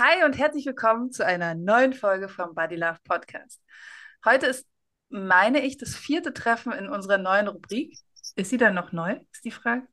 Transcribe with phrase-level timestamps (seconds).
[0.00, 3.60] Hi und herzlich willkommen zu einer neuen Folge vom Body Love Podcast.
[4.24, 4.64] Heute ist,
[5.08, 7.98] meine ich, das vierte Treffen in unserer neuen Rubrik.
[8.36, 9.88] Ist sie dann noch neu, ist die Frage.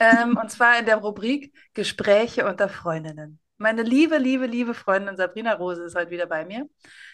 [0.00, 3.38] Ähm, und zwar in der Rubrik Gespräche unter Freundinnen.
[3.56, 6.68] Meine liebe, liebe, liebe Freundin Sabrina Rose ist heute wieder bei mir.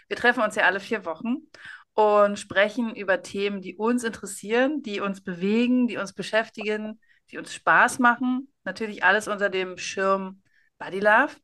[0.08, 1.36] Wir treffen uns ja alle vier Wochen
[1.92, 6.98] und sprechen über Themen, die uns interessieren, die uns bewegen, die uns beschäftigen,
[7.30, 8.50] die uns Spaß machen.
[8.64, 10.40] Natürlich alles unter dem Schirm
[10.78, 11.36] Body Love.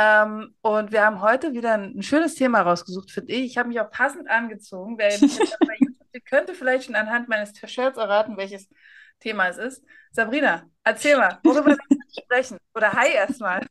[0.00, 3.46] Ähm, und wir haben heute wieder ein, ein schönes Thema rausgesucht, finde ich.
[3.46, 4.96] Ich habe mich auch passend angezogen.
[4.96, 5.10] Wer
[6.24, 8.68] könnte vielleicht schon anhand meines T-Shirts erraten, welches
[9.18, 9.84] Thema es ist.
[10.12, 12.58] Sabrina, erzähl mal, worüber wir sprechen.
[12.76, 13.66] Oder hi erstmal.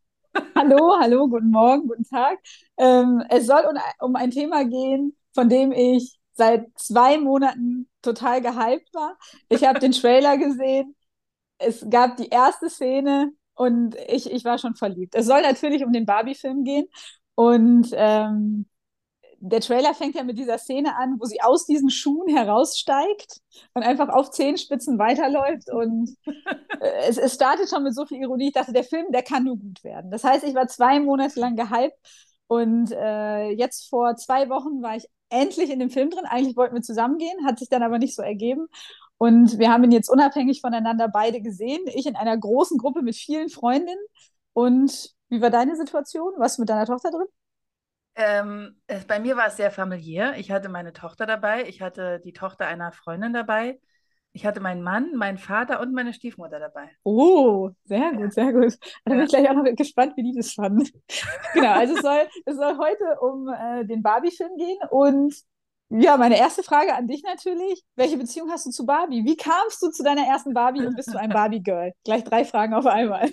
[0.53, 2.39] Hallo, hallo, guten Morgen, guten Tag.
[2.75, 8.41] Ähm, es soll um, um ein Thema gehen, von dem ich seit zwei Monaten total
[8.41, 9.17] gehypt war.
[9.47, 10.93] Ich habe den Trailer gesehen.
[11.57, 15.15] Es gab die erste Szene und ich, ich war schon verliebt.
[15.15, 16.87] Es soll natürlich um den Barbie-Film gehen.
[17.35, 18.67] Und ähm,
[19.39, 23.39] der Trailer fängt ja mit dieser Szene an, wo sie aus diesen Schuhen heraussteigt
[23.73, 25.71] und einfach auf Zehenspitzen weiterläuft.
[25.71, 26.15] Und
[26.79, 28.47] äh, es, es startet schon mit so viel Ironie.
[28.47, 30.11] Ich dachte, der Film, der kann nur gut werden.
[30.11, 31.97] Das heißt, ich war zwei Monate lang gehypt.
[32.47, 36.25] Und äh, jetzt vor zwei Wochen war ich endlich in dem Film drin.
[36.25, 38.67] Eigentlich wollten wir zusammengehen, hat sich dann aber nicht so ergeben.
[39.17, 41.81] Und wir haben ihn jetzt unabhängig voneinander beide gesehen.
[41.87, 43.99] Ich in einer großen Gruppe mit vielen Freundinnen.
[44.53, 46.33] Und wie war deine Situation?
[46.37, 47.27] Warst du mit deiner Tochter drin?
[48.15, 50.37] Ähm, es, bei mir war es sehr familiär.
[50.37, 53.79] Ich hatte meine Tochter dabei, ich hatte die Tochter einer Freundin dabei,
[54.33, 56.89] ich hatte meinen Mann, meinen Vater und meine Stiefmutter dabei.
[57.03, 58.75] Oh, sehr gut, sehr gut.
[59.05, 60.89] Da bin ich gleich auch noch gespannt, wie die das fanden.
[61.53, 65.35] genau, also es soll, es soll heute um äh, den Barbie-Film gehen und
[65.89, 67.83] ja, meine erste Frage an dich natürlich.
[67.95, 69.23] Welche Beziehung hast du zu Barbie?
[69.25, 71.93] Wie kamst du zu deiner ersten Barbie und bist du ein Barbie-Girl?
[72.03, 73.29] Gleich drei Fragen auf einmal.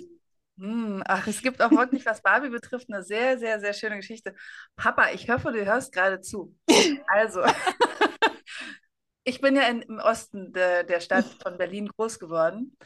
[0.57, 4.33] Hm, ach, es gibt auch wirklich, was Barbie betrifft, eine sehr, sehr, sehr schöne Geschichte.
[4.77, 6.55] Papa, ich hoffe, du hörst gerade zu.
[7.07, 7.41] Also,
[9.25, 12.77] ich bin ja in, im Osten de, der Stadt von Berlin groß geworden,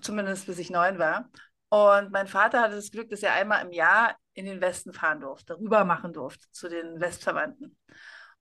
[0.00, 1.28] zumindest bis ich neun war.
[1.70, 5.20] Und mein Vater hatte das Glück, dass er einmal im Jahr in den Westen fahren
[5.20, 7.76] durfte, rüber machen durfte zu den Westverwandten.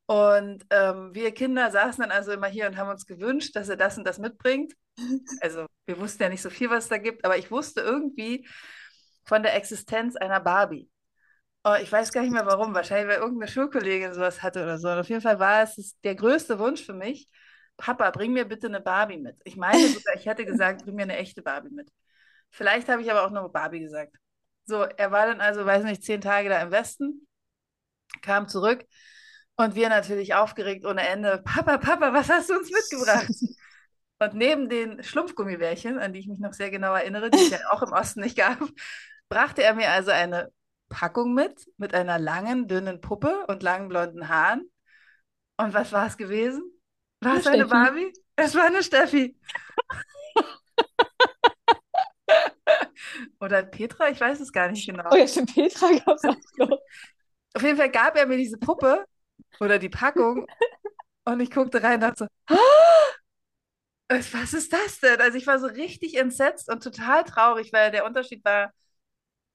[0.07, 3.75] Und ähm, wir Kinder saßen dann also immer hier und haben uns gewünscht, dass er
[3.75, 4.73] das und das mitbringt.
[5.41, 8.47] Also wir wussten ja nicht so viel, was es da gibt, aber ich wusste irgendwie
[9.25, 10.89] von der Existenz einer Barbie.
[11.63, 12.73] Oh, ich weiß gar nicht mehr warum.
[12.73, 14.89] Wahrscheinlich, weil irgendeine Schulkollegin sowas hatte oder so.
[14.89, 17.29] Und auf jeden Fall war es der größte Wunsch für mich.
[17.77, 19.35] Papa, bring mir bitte eine Barbie mit.
[19.43, 21.91] Ich meine sogar, ich hätte gesagt, bring mir eine echte Barbie mit.
[22.49, 24.15] Vielleicht habe ich aber auch nur Barbie gesagt.
[24.65, 27.27] So, er war dann also, weiß nicht, zehn Tage da im Westen,
[28.21, 28.83] kam zurück
[29.57, 31.41] und wir natürlich aufgeregt ohne Ende.
[31.43, 33.29] Papa, Papa, was hast du uns mitgebracht?
[34.19, 37.59] Und neben den Schlumpfgummibärchen, an die ich mich noch sehr genau erinnere, die es ja
[37.69, 38.57] auch im Osten nicht gab,
[39.29, 40.51] brachte er mir also eine
[40.89, 44.71] Packung mit, mit einer langen, dünnen Puppe und langen blonden Haaren.
[45.57, 46.63] Und was war es gewesen?
[47.21, 48.11] War es eine Barbie?
[48.35, 49.37] Es war eine Steffi.
[53.39, 55.09] Oder Petra, ich weiß es gar nicht genau.
[55.11, 56.79] Oh ja, stimmt, Petra gab es auch noch.
[57.53, 59.05] Auf jeden Fall gab er mir diese Puppe
[59.59, 60.47] oder die Packung.
[61.25, 62.57] Und ich guckte rein und dachte so,
[64.09, 65.19] was ist das denn?
[65.19, 68.71] Also ich war so richtig entsetzt und total traurig, weil der Unterschied war,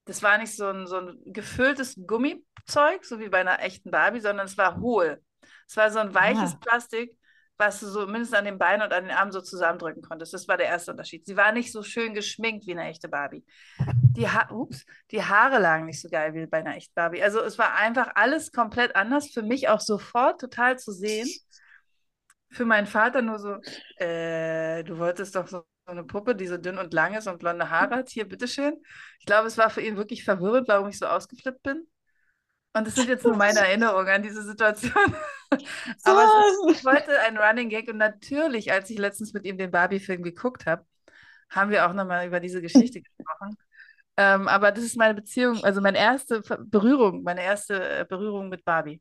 [0.05, 4.21] das war nicht so ein, so ein gefülltes Gummizeug, so wie bei einer echten Barbie,
[4.21, 5.23] sondern es war hohl.
[5.67, 6.59] Es war so ein weiches ja.
[6.61, 7.17] Plastik,
[7.59, 10.35] was du so mindestens an den Beinen und an den Armen so zusammendrücken konntest.
[10.35, 11.27] Das war der erste Unterschied.
[11.27, 13.45] Sie war nicht so schön geschminkt wie eine echte Barbie.
[14.17, 17.23] Die, ha Ups, die Haare lagen nicht so geil wie bei einer echten Barbie.
[17.23, 19.31] Also es war einfach alles komplett anders.
[19.31, 21.29] Für mich auch sofort total zu sehen.
[22.51, 23.57] Für meinen Vater nur so,
[23.97, 27.71] äh, du wolltest doch so eine Puppe, die so dünn und lang ist und blonde
[27.71, 28.11] Haare hat.
[28.11, 28.75] Hier, bitteschön.
[29.21, 31.87] Ich glaube, es war für ihn wirklich verwirrend, warum ich so ausgeflippt bin.
[32.75, 34.93] Und das sind jetzt nur meine Erinnerungen an diese Situation.
[36.05, 36.25] Aber
[36.71, 40.23] ist, ich wollte ein Running Gag und natürlich, als ich letztens mit ihm den Barbie-Film
[40.23, 40.87] geguckt habe,
[41.51, 43.57] haben wir auch nochmal über diese Geschichte gesprochen.
[44.17, 48.65] Ähm, aber das ist meine Beziehung, also meine erste Berührung, meine erste äh, Berührung mit
[48.65, 49.01] Barbie.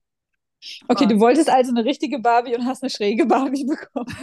[0.87, 4.15] Okay, du wolltest also eine richtige Barbie und hast eine schräge Barbie bekommen.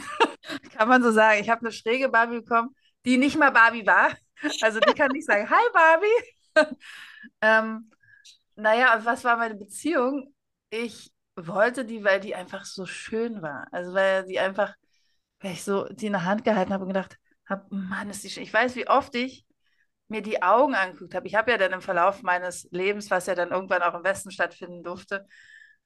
[0.77, 1.41] Kann man so sagen.
[1.41, 2.75] Ich habe eine schräge Barbie bekommen,
[3.05, 4.13] die nicht mal Barbie war.
[4.63, 6.77] Also die kann nicht sagen, hi Barbie.
[7.43, 7.91] ähm,
[8.59, 10.35] naja, was war meine Beziehung?
[10.71, 13.69] Ich wollte die, weil die einfach so schön war.
[13.71, 14.75] Also weil sie einfach,
[15.41, 17.17] weil ich so die in der Hand gehalten habe und gedacht
[17.49, 18.43] habe, Mann, ist die schön.
[18.43, 19.47] Ich weiß, wie oft ich
[20.09, 21.27] mir die Augen angeguckt habe.
[21.27, 24.31] Ich habe ja dann im Verlauf meines Lebens, was ja dann irgendwann auch im Westen
[24.31, 25.27] stattfinden durfte,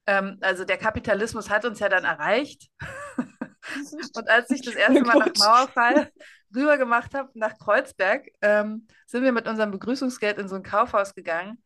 [0.06, 2.68] ähm, also der Kapitalismus hat uns ja dann erreicht.
[4.16, 6.10] und als ich das erste Mal nach Mauerfall
[6.54, 11.14] rüber gemacht habe, nach Kreuzberg, ähm, sind wir mit unserem Begrüßungsgeld in so ein Kaufhaus
[11.14, 11.62] gegangen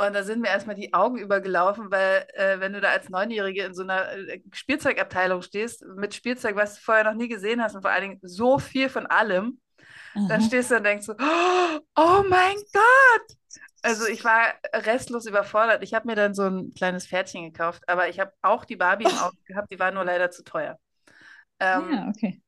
[0.00, 3.64] Und da sind mir erstmal die Augen übergelaufen, weil äh, wenn du da als Neunjährige
[3.64, 7.74] in so einer äh, Spielzeugabteilung stehst, mit Spielzeug, was du vorher noch nie gesehen hast
[7.74, 9.60] und vor allen Dingen so viel von allem,
[10.28, 10.42] dann Aha.
[10.42, 13.36] stehst du und denkst so, oh mein Gott!
[13.82, 15.82] Also ich war restlos überfordert.
[15.82, 19.06] Ich habe mir dann so ein kleines Pferdchen gekauft, aber ich habe auch die Barbie
[19.06, 20.78] im Auge gehabt, die war nur leider zu teuer.
[21.60, 22.42] Ähm, Ja, okay.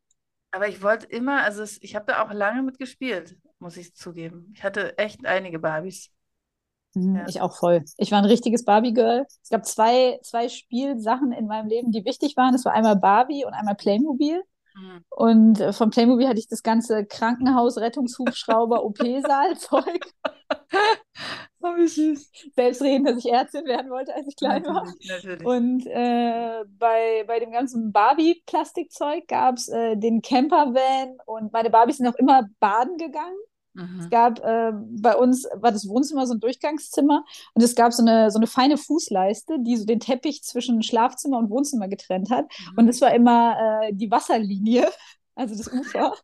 [0.53, 3.94] aber ich wollte immer, also es, ich habe da auch lange mit gespielt, muss ich
[3.94, 4.53] zugeben.
[4.55, 6.11] Ich hatte echt einige Barbies.
[6.95, 7.25] Mhm, Ja.
[7.29, 7.85] Ich auch voll.
[7.99, 9.27] Ich war ein richtiges Barbie-Girl.
[9.43, 12.53] Es gab zwei, zwei Spielsachen in meinem Leben, die wichtig waren.
[12.53, 14.43] Das war einmal Barbie und einmal Playmobil.
[14.75, 15.05] Mhm.
[15.11, 20.07] Und äh, von Playmobil hatte ich das ganze Krankenhaus, Rettungshubschrauber, OP-Saal-Zeug.
[21.63, 22.31] Oh, wie süß.
[22.57, 24.87] Selbstredend, dass ich Ärztin werden wollte, als ich klein war.
[25.09, 25.45] Natürlich.
[25.45, 31.99] Und äh, bei, bei dem ganzen Barbie-Plastikzeug gab es äh, den Campervan und meine Barbies
[31.99, 33.37] sind auch immer baden gegangen.
[33.75, 34.00] Mhm.
[34.00, 37.25] Es gab äh, bei uns war das Wohnzimmer so ein Durchgangszimmer
[37.55, 41.38] und es gab so eine, so eine feine Fußleiste, die so den Teppich zwischen Schlafzimmer
[41.38, 42.46] und Wohnzimmer getrennt hat.
[42.76, 44.88] Und es war immer äh, die Wasserlinie,
[45.34, 46.14] also das Ufer.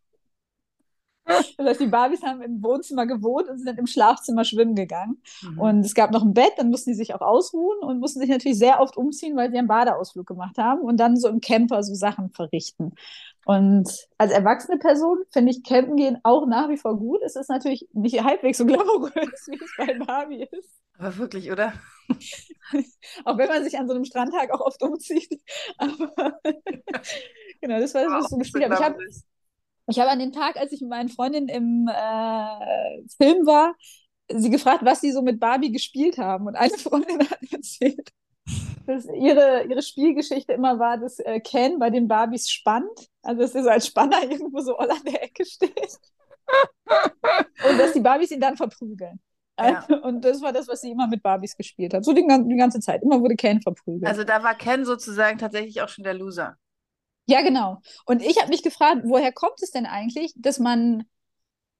[1.26, 5.20] Das heißt, die Barbies haben im Wohnzimmer gewohnt und sind dann im Schlafzimmer schwimmen gegangen.
[5.42, 5.58] Mhm.
[5.58, 8.28] Und es gab noch ein Bett, dann mussten die sich auch ausruhen und mussten sich
[8.28, 11.82] natürlich sehr oft umziehen, weil sie einen Badeausflug gemacht haben und dann so im Camper
[11.82, 12.92] so Sachen verrichten.
[13.44, 17.20] Und als erwachsene Person finde ich Campen gehen auch nach wie vor gut.
[17.24, 20.80] Es ist natürlich nicht halbwegs so glamourös, wie es bei Barbie ist.
[20.98, 21.72] Aber wirklich, oder?
[23.24, 25.40] Auch wenn man sich an so einem Strandtag auch oft umzieht.
[25.78, 26.40] Aber
[27.60, 28.72] genau, das war das, was ich so gespielt.
[28.72, 28.96] Ich habe
[29.86, 33.74] ich habe an dem Tag, als ich mit meinen Freundinnen im äh, Film war,
[34.28, 36.46] sie gefragt, was sie so mit Barbie gespielt haben.
[36.46, 38.10] Und eine Freundin hat erzählt,
[38.86, 43.08] dass ihre, ihre Spielgeschichte immer war, dass äh, Ken bei den Barbies spannt.
[43.22, 45.98] Also, dass er so als Spanner irgendwo so all an der Ecke steht.
[47.68, 49.20] Und dass die Barbies ihn dann verprügeln.
[49.58, 49.86] Ja.
[50.02, 52.04] Und das war das, was sie immer mit Barbies gespielt hat.
[52.04, 53.02] So die, die ganze Zeit.
[53.02, 54.06] Immer wurde Ken verprügelt.
[54.06, 56.56] Also da war Ken sozusagen tatsächlich auch schon der Loser.
[57.26, 57.78] Ja, genau.
[58.06, 61.04] Und ich habe mich gefragt, woher kommt es denn eigentlich, dass man,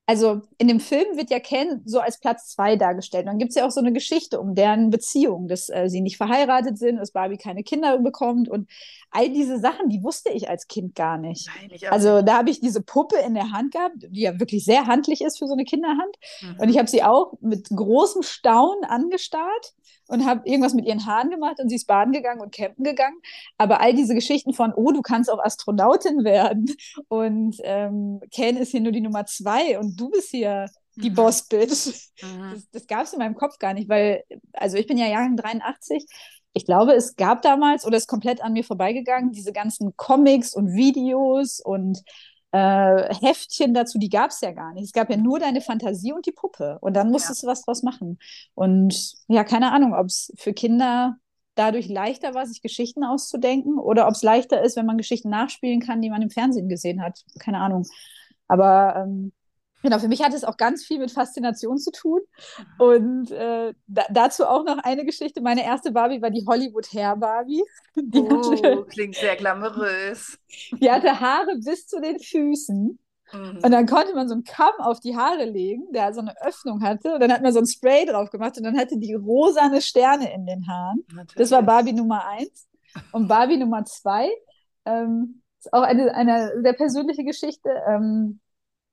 [0.04, 3.24] also in dem Film wird ja Ken so als Platz zwei dargestellt.
[3.24, 6.00] Und dann gibt es ja auch so eine Geschichte um deren Beziehung, dass äh, sie
[6.00, 8.68] nicht verheiratet sind, dass Barbie keine Kinder bekommt und
[9.10, 11.48] all diese Sachen, die wusste ich als Kind gar nicht.
[11.60, 14.64] Nein, ich Also da habe ich diese Puppe in der Hand gehabt, die ja wirklich
[14.64, 16.16] sehr handlich ist für so eine Kinderhand.
[16.42, 16.60] nicht.
[16.60, 19.74] Und ich habe sie auch mit großem Staunen angestarrt
[20.08, 23.16] und habe irgendwas mit ihren Haaren gemacht und sie ist baden gegangen und campen gegangen.
[23.58, 26.66] Aber all diese Geschichten von, oh, du kannst auch Astronautin werden
[27.08, 30.66] und ähm, Ken ist hier nur die Nummer zwei und du bist hier
[30.96, 31.14] die Mhm.
[31.14, 32.10] Boss-Bitch.
[32.22, 32.52] Mhm.
[32.54, 35.36] Das, das gab es in meinem Kopf gar nicht, weil, also ich bin ja Jahrgang
[35.36, 36.06] 83.
[36.52, 40.72] Ich glaube, es gab damals, oder ist komplett an mir vorbeigegangen, diese ganzen Comics und
[40.72, 42.02] Videos und
[42.56, 44.84] äh, Heftchen dazu, die gab es ja gar nicht.
[44.84, 46.78] Es gab ja nur deine Fantasie und die Puppe.
[46.80, 48.18] Und dann musstest du was draus machen.
[48.54, 51.16] Und ja, keine Ahnung, ob es für Kinder
[51.54, 55.80] dadurch leichter war, sich Geschichten auszudenken oder ob es leichter ist, wenn man Geschichten nachspielen
[55.80, 57.24] kann, die man im Fernsehen gesehen hat.
[57.38, 57.84] Keine Ahnung.
[58.48, 59.32] Aber ähm,
[59.86, 62.20] genau, für mich hat es auch ganz viel mit Faszination zu tun.
[62.78, 65.40] Und äh, da, dazu auch noch eine Geschichte.
[65.40, 67.62] Meine erste Barbie war die Hollywood Hair Barbie.
[67.96, 70.38] Die, Oh, hatte, klingt sehr glamourös.
[70.80, 72.98] die hatte Haare bis zu den Füßen.
[73.32, 73.58] Mhm.
[73.62, 76.82] Und dann konnte man so einen Kamm auf die Haare legen, der so eine Öffnung
[76.82, 77.14] hatte.
[77.14, 80.32] Und dann hat man so ein Spray drauf gemacht und dann hatte die rosane Sterne
[80.34, 81.04] in den Haaren.
[81.36, 81.66] Das war Natürlich.
[81.66, 82.68] Barbie Nummer eins.
[83.12, 84.28] Und Barbie Nummer zwei
[84.84, 87.68] ähm, ist auch eine, eine sehr persönliche Geschichte.
[87.88, 88.40] Ähm,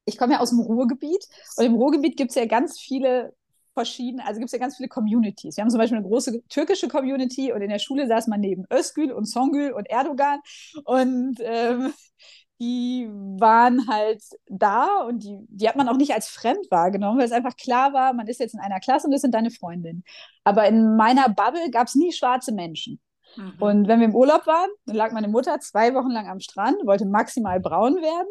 [0.06, 1.26] ich komme ja aus dem Ruhrgebiet
[1.58, 3.34] und im Ruhrgebiet gibt es ja ganz viele
[3.74, 5.58] verschiedene, also gibt es ja ganz viele Communities.
[5.58, 8.66] Wir haben zum Beispiel eine große türkische Community und in der Schule saß man neben
[8.72, 10.40] Özgül und Songül und Erdogan
[10.86, 11.94] und ähm,
[12.60, 17.26] die waren halt da und die, die hat man auch nicht als fremd wahrgenommen, weil
[17.26, 20.04] es einfach klar war, man ist jetzt in einer Klasse und das sind deine Freundinnen.
[20.44, 23.02] Aber in meiner Bubble gab es nie schwarze Menschen.
[23.36, 23.54] Mhm.
[23.60, 26.78] Und wenn wir im Urlaub waren, dann lag meine Mutter zwei Wochen lang am Strand,
[26.86, 28.28] wollte maximal braun werden.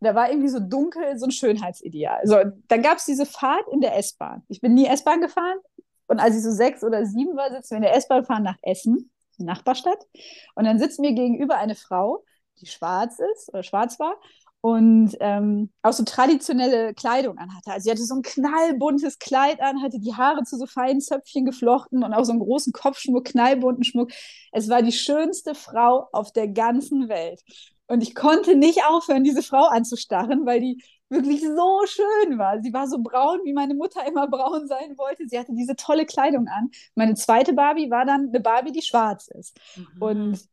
[0.00, 2.20] Da war irgendwie so dunkel, so ein Schönheitsideal.
[2.24, 2.36] So,
[2.68, 4.42] dann gab es diese Fahrt in der S-Bahn.
[4.48, 5.58] Ich bin nie S-Bahn gefahren.
[6.06, 8.58] Und als ich so sechs oder sieben war, sitzen wir in der S-Bahn, fahren nach
[8.62, 10.06] Essen, Nachbarstadt.
[10.54, 12.24] Und dann sitzt mir gegenüber eine Frau,
[12.60, 14.16] die schwarz ist oder schwarz war
[14.66, 17.70] und ähm, auch so traditionelle Kleidung anhatte.
[17.70, 21.44] Also sie hatte so ein knallbuntes Kleid an, hatte die Haare zu so feinen Zöpfchen
[21.44, 24.10] geflochten und auch so einen großen Kopfschmuck, knallbunten Schmuck.
[24.50, 27.42] Es war die schönste Frau auf der ganzen Welt.
[27.88, 32.60] Und ich konnte nicht aufhören, diese Frau anzustarren, weil die wirklich so schön war.
[32.60, 35.28] Sie war so braun, wie meine Mutter immer braun sein wollte.
[35.28, 36.70] Sie hatte diese tolle Kleidung an.
[36.94, 39.56] Meine zweite Barbie war dann eine Barbie, die schwarz ist.
[39.76, 40.02] Mhm.
[40.02, 40.48] Und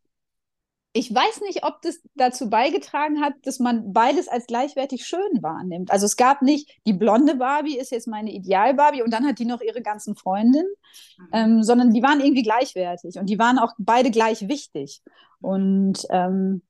[0.95, 5.89] ich weiß nicht, ob das dazu beigetragen hat, dass man beides als gleichwertig schön wahrnimmt.
[5.89, 9.45] Also es gab nicht, die blonde Barbie ist jetzt meine Ideal-Barbie und dann hat die
[9.45, 10.71] noch ihre ganzen Freundinnen,
[11.17, 11.29] mhm.
[11.33, 15.01] ähm, sondern die waren irgendwie gleichwertig und die waren auch beide gleich wichtig.
[15.41, 16.61] Und ähm,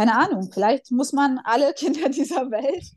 [0.00, 2.92] keine Ahnung, vielleicht muss man alle Kinder dieser Welt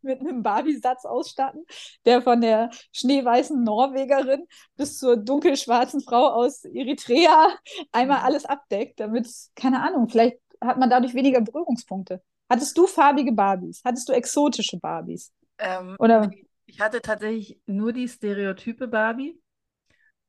[0.00, 1.66] mit einem Barbie-Satz ausstatten,
[2.06, 7.50] der von der schneeweißen Norwegerin bis zur dunkelschwarzen Frau aus Eritrea
[7.92, 8.24] einmal mhm.
[8.24, 12.22] alles abdeckt, damit, keine Ahnung, vielleicht hat man dadurch weniger Berührungspunkte.
[12.48, 13.82] Hattest du farbige Barbies?
[13.84, 15.32] Hattest du exotische Barbies?
[15.58, 16.30] Ähm, Oder?
[16.64, 19.38] Ich hatte tatsächlich nur die Stereotype Barbie.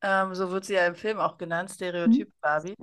[0.01, 2.34] Ähm, so wird sie ja im Film auch genannt, Stereotyp mhm.
[2.41, 2.75] Barbie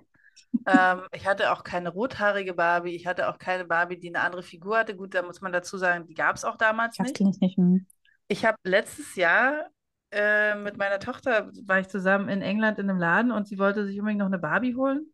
[0.66, 2.94] ähm, ich hatte auch keine rothaarige Barbie.
[2.94, 4.96] Ich hatte auch keine Barbie, die eine andere Figur hatte.
[4.96, 7.20] Gut, da muss man dazu sagen, die gab es auch damals das nicht.
[7.40, 7.86] Ich nicht.
[8.28, 9.70] Ich habe letztes Jahr
[10.10, 13.86] äh, mit meiner Tochter, war ich zusammen in England in einem Laden und sie wollte
[13.86, 15.12] sich unbedingt noch eine Barbie holen.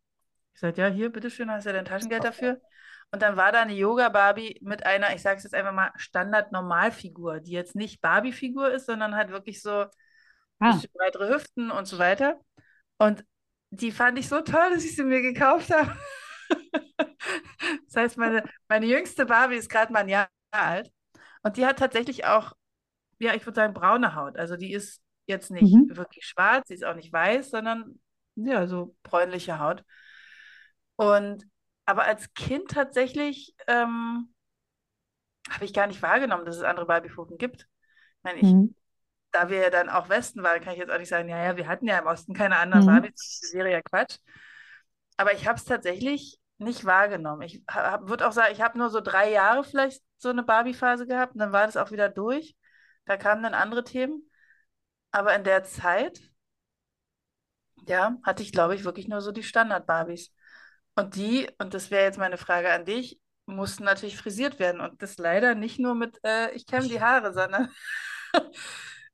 [0.53, 2.61] Ich sagte, ja, hier, bitteschön, hast du ja dein Taschengeld dafür.
[3.11, 7.39] Und dann war da eine Yoga-Barbie mit einer, ich sage es jetzt einfach mal, Standard-Normalfigur,
[7.39, 9.85] die jetzt nicht Barbie-Figur ist, sondern halt wirklich so
[10.59, 10.81] ah.
[10.93, 12.39] breitere Hüften und so weiter.
[12.97, 13.25] Und
[13.81, 15.95] die fand ich so toll, dass ich sie mir gekauft habe.
[17.85, 20.91] das heißt, meine, meine jüngste Barbie ist gerade mal ein Jahr alt.
[21.43, 22.53] Und die hat tatsächlich auch,
[23.19, 24.37] ja, ich würde sagen, braune Haut.
[24.37, 25.95] Also die ist jetzt nicht mhm.
[25.95, 27.99] wirklich schwarz, sie ist auch nicht weiß, sondern
[28.35, 29.83] ja, so bräunliche Haut.
[30.95, 31.45] Und
[31.85, 34.33] aber als Kind tatsächlich ähm,
[35.49, 37.61] habe ich gar nicht wahrgenommen, dass es andere Barbie-Pfoten gibt.
[37.61, 38.75] Ich meine, ich mhm
[39.35, 41.57] da wir ja dann auch Westen waren, kann ich jetzt auch nicht sagen, ja, ja,
[41.57, 42.87] wir hatten ja im Osten keine anderen mhm.
[42.87, 44.17] Barbies, das wäre ja Quatsch.
[45.17, 47.41] Aber ich habe es tatsächlich nicht wahrgenommen.
[47.41, 47.61] Ich
[48.01, 51.39] würde auch sagen, ich habe nur so drei Jahre vielleicht so eine Barbie-Phase gehabt und
[51.39, 52.55] dann war das auch wieder durch.
[53.05, 54.29] Da kamen dann andere Themen.
[55.11, 56.21] Aber in der Zeit,
[57.87, 60.33] ja, hatte ich, glaube ich, wirklich nur so die Standard-Barbies.
[60.95, 64.79] Und die, und das wäre jetzt meine Frage an dich, mussten natürlich frisiert werden.
[64.79, 67.69] Und das leider nicht nur mit, äh, ich kämme die Haare, sondern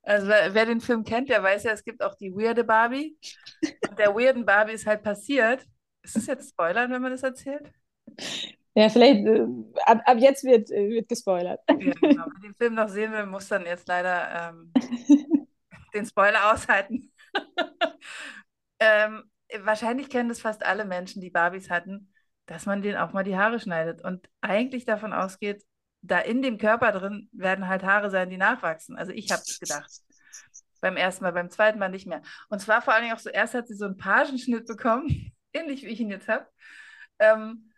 [0.03, 3.17] Also wer, den Film kennt, der weiß ja, es gibt auch die weirde Barbie.
[3.88, 5.65] Und der weirden Barbie ist halt passiert.
[6.03, 7.72] Ist das jetzt Spoilern, wenn man das erzählt?
[8.74, 9.46] Ja, vielleicht äh,
[9.86, 11.60] ab, ab jetzt wird, äh, wird gespoilert.
[11.70, 12.25] Ja, genau.
[12.25, 14.72] Wer den Film noch sehen will, muss dann jetzt leider ähm,
[15.93, 17.12] den Spoiler aushalten.
[18.79, 19.24] ähm,
[19.60, 22.13] wahrscheinlich kennen das fast alle Menschen, die Barbies hatten,
[22.46, 25.63] dass man denen auch mal die Haare schneidet und eigentlich davon ausgeht,
[26.01, 28.98] da in dem Körper drin werden halt Haare sein, die nachwachsen.
[28.98, 29.91] Also ich habe es gedacht.
[30.81, 32.24] Beim ersten Mal, beim zweiten Mal nicht mehr.
[32.50, 35.84] Und zwar vor allen Dingen auch so, erst hat sie so einen Pagenschnitt bekommen, ähnlich
[35.84, 36.48] wie ich ihn jetzt habe.
[37.20, 37.72] Ähm,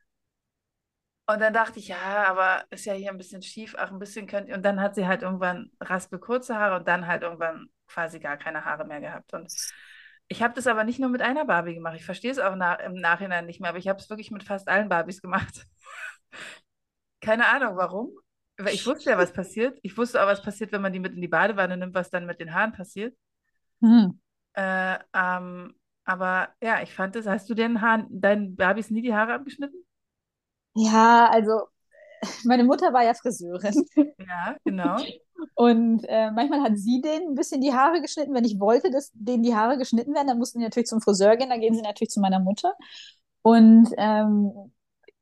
[1.26, 4.28] und dann dachte ich, ja, aber ist ja hier ein bisschen schief, ach, ein bisschen
[4.28, 4.56] könnt ihr.
[4.56, 8.38] Und dann hat sie halt irgendwann raspel kurze Haare und dann halt irgendwann quasi gar
[8.38, 9.34] keine Haare mehr gehabt.
[9.34, 9.54] Und
[10.28, 11.96] ich habe das aber nicht nur mit einer Barbie gemacht.
[11.96, 14.44] Ich verstehe es auch nach, im Nachhinein nicht mehr, aber ich habe es wirklich mit
[14.44, 15.66] fast allen Barbies gemacht.
[17.24, 18.12] Keine Ahnung, warum.
[18.58, 19.80] Weil ich wusste ja, was passiert.
[19.82, 22.26] Ich wusste auch, was passiert, wenn man die mit in die Badewanne nimmt, was dann
[22.26, 23.16] mit den Haaren passiert.
[23.80, 24.20] Mhm.
[24.54, 25.74] Äh, ähm,
[26.06, 27.26] aber ja, ich fand das.
[27.26, 29.84] Hast du den Haaren, deinen Barbies nie die Haare abgeschnitten?
[30.76, 31.68] Ja, also
[32.44, 33.86] meine Mutter war ja Friseurin.
[33.96, 34.98] Ja, genau.
[35.56, 38.34] Und äh, manchmal hat sie denen ein bisschen die Haare geschnitten.
[38.34, 41.38] Wenn ich wollte, dass denen die Haare geschnitten werden, dann mussten die natürlich zum Friseur
[41.38, 41.50] gehen.
[41.50, 42.74] Dann gehen sie natürlich zu meiner Mutter.
[43.42, 44.73] Und ähm,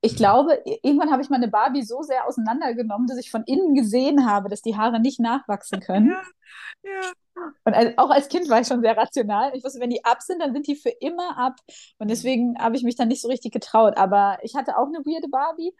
[0.01, 4.25] ich glaube, irgendwann habe ich meine Barbie so sehr auseinandergenommen, dass ich von innen gesehen
[4.25, 6.09] habe, dass die Haare nicht nachwachsen können.
[6.09, 6.21] Ja,
[6.83, 7.11] ja.
[7.63, 9.51] Und als, auch als Kind war ich schon sehr rational.
[9.55, 11.55] Ich wusste, wenn die ab sind, dann sind die für immer ab.
[11.99, 13.95] Und deswegen habe ich mich dann nicht so richtig getraut.
[13.97, 15.73] Aber ich hatte auch eine weirde Barbie.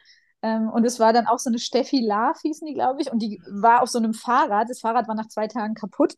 [0.44, 3.12] Ähm, und es war dann auch so eine Steffi Laaf, hießen die, glaube ich.
[3.12, 4.70] Und die war auf so einem Fahrrad.
[4.70, 6.14] Das Fahrrad war nach zwei Tagen kaputt.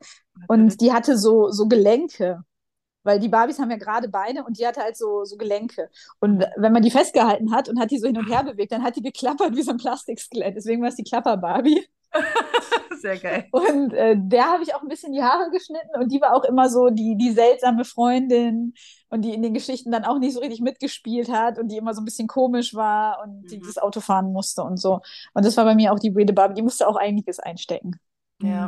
[0.47, 2.43] Und die hatte so, so Gelenke.
[3.03, 5.89] Weil die Barbies haben ja gerade Beine und die hatte halt so, so Gelenke.
[6.19, 8.83] Und wenn man die festgehalten hat und hat die so hin und her bewegt, dann
[8.83, 10.55] hat die geklappert wie so ein Plastikskelett.
[10.55, 11.85] Deswegen war es die Klapper-Barbie.
[13.01, 13.47] Sehr geil.
[13.51, 16.43] Und äh, der habe ich auch ein bisschen die Haare geschnitten und die war auch
[16.43, 18.73] immer so die, die seltsame Freundin
[19.09, 21.93] und die in den Geschichten dann auch nicht so richtig mitgespielt hat und die immer
[21.93, 23.47] so ein bisschen komisch war und mhm.
[23.47, 25.01] die das Auto fahren musste und so.
[25.33, 27.99] Und das war bei mir auch die weirde Barbie, die musste auch einiges einstecken.
[28.41, 28.67] Ja.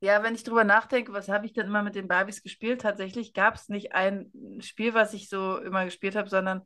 [0.00, 2.80] Ja, wenn ich drüber nachdenke, was habe ich denn immer mit den Barbies gespielt?
[2.82, 6.62] Tatsächlich gab es nicht ein Spiel, was ich so immer gespielt habe, sondern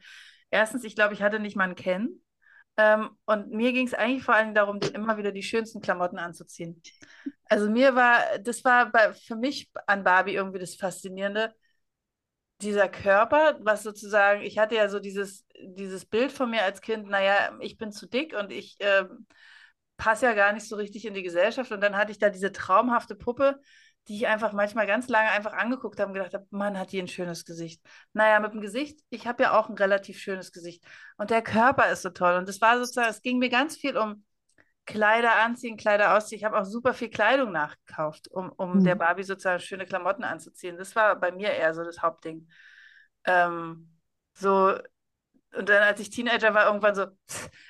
[0.50, 2.22] erstens, ich glaube, ich hatte nicht mal einen Ken.
[2.76, 6.82] Ähm, und mir ging es eigentlich vor allem darum, immer wieder die schönsten Klamotten anzuziehen.
[7.46, 11.54] Also mir war, das war bei, für mich an Barbie irgendwie das Faszinierende.
[12.62, 17.06] Dieser Körper, was sozusagen, ich hatte ja so dieses, dieses Bild von mir als Kind,
[17.08, 19.26] naja, ich bin zu dick und ich ähm,
[19.96, 21.72] passe ja gar nicht so richtig in die Gesellschaft.
[21.72, 23.60] Und dann hatte ich da diese traumhafte Puppe,
[24.08, 27.00] die ich einfach manchmal ganz lange einfach angeguckt habe und gedacht habe, Mann, hat die
[27.00, 27.82] ein schönes Gesicht.
[28.12, 30.84] Naja, mit dem Gesicht, ich habe ja auch ein relativ schönes Gesicht.
[31.16, 32.34] Und der Körper ist so toll.
[32.36, 34.24] Und es war sozusagen, es ging mir ganz viel um
[34.86, 36.38] Kleider anziehen, Kleider ausziehen.
[36.38, 38.84] Ich habe auch super viel Kleidung nachgekauft, um, um mhm.
[38.84, 40.76] der Barbie sozusagen schöne Klamotten anzuziehen.
[40.76, 42.48] Das war bei mir eher so das Hauptding.
[43.24, 43.98] Ähm,
[44.34, 44.78] so,
[45.56, 47.06] und dann, als ich Teenager war, irgendwann so,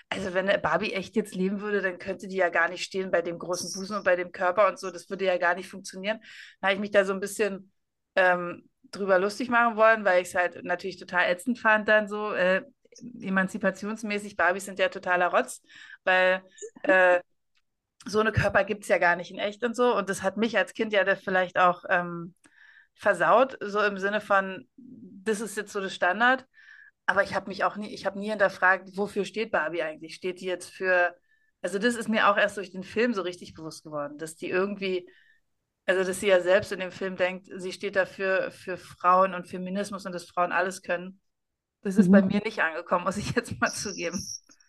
[0.09, 3.23] also wenn Barbie echt jetzt leben würde, dann könnte die ja gar nicht stehen bei
[3.23, 4.91] dem großen Busen und bei dem Körper und so.
[4.91, 6.21] Das würde ja gar nicht funktionieren.
[6.61, 7.73] Da habe ich mich da so ein bisschen
[8.17, 12.33] ähm, drüber lustig machen wollen, weil ich es halt natürlich total ätzend fand, dann so
[12.33, 12.63] äh,
[13.21, 14.37] emanzipationsmäßig.
[14.37, 15.63] Barbies sind ja totaler Rotz,
[16.05, 16.43] weil
[16.83, 17.21] äh,
[18.05, 19.95] so eine Körper gibt es ja gar nicht in echt und so.
[19.97, 22.35] Und das hat mich als Kind ja vielleicht auch ähm,
[22.95, 26.47] versaut, so im Sinne von, das ist jetzt so das Standard.
[27.07, 30.15] Aber ich habe mich auch nie, ich habe nie hinterfragt, wofür steht Barbie eigentlich?
[30.15, 31.17] Steht die jetzt für,
[31.63, 34.51] also das ist mir auch erst durch den Film so richtig bewusst geworden, dass die
[34.51, 35.09] irgendwie,
[35.87, 39.47] also dass sie ja selbst in dem Film denkt, sie steht dafür für Frauen und
[39.47, 41.21] Feminismus und dass Frauen alles können.
[41.83, 42.13] Das ist mhm.
[42.13, 44.21] bei mir nicht angekommen, muss ich jetzt mal zugeben.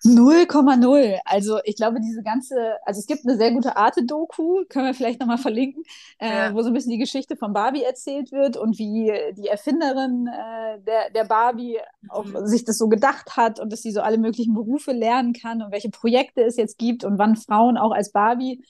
[0.04, 1.20] 0,0.
[1.26, 5.20] Also ich glaube, diese ganze, also es gibt eine sehr gute Arte-Doku, können wir vielleicht
[5.20, 5.84] nochmal verlinken,
[6.20, 6.54] äh, ja.
[6.54, 10.80] wo so ein bisschen die Geschichte von Barbie erzählt wird und wie die Erfinderin äh,
[10.82, 12.12] der, der Barbie mhm.
[12.12, 15.62] auch sich das so gedacht hat und dass sie so alle möglichen Berufe lernen kann
[15.62, 18.64] und welche Projekte es jetzt gibt und wann Frauen auch als Barbie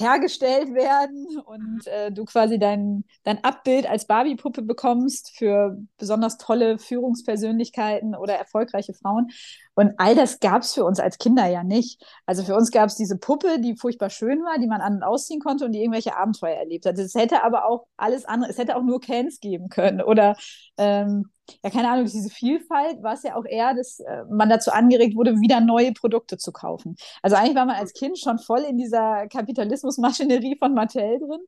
[0.00, 6.78] hergestellt werden und äh, du quasi dein, dein Abbild als Barbie-Puppe bekommst für besonders tolle
[6.78, 9.30] Führungspersönlichkeiten oder erfolgreiche Frauen.
[9.74, 12.02] Und all das gab es für uns als Kinder ja nicht.
[12.26, 15.02] Also für uns gab es diese Puppe, die furchtbar schön war, die man an- und
[15.02, 16.98] ausziehen konnte und die irgendwelche Abenteuer erlebt hat.
[16.98, 20.36] Es hätte aber auch alles andere, es hätte auch nur Cans geben können oder
[20.78, 21.30] ähm,
[21.62, 25.16] ja, keine Ahnung, diese Vielfalt war es ja auch eher, dass äh, man dazu angeregt
[25.16, 26.96] wurde, wieder neue Produkte zu kaufen.
[27.20, 31.40] Also eigentlich war man als Kind schon voll in dieser Kapitalismusmaschinerie von Mattel drin.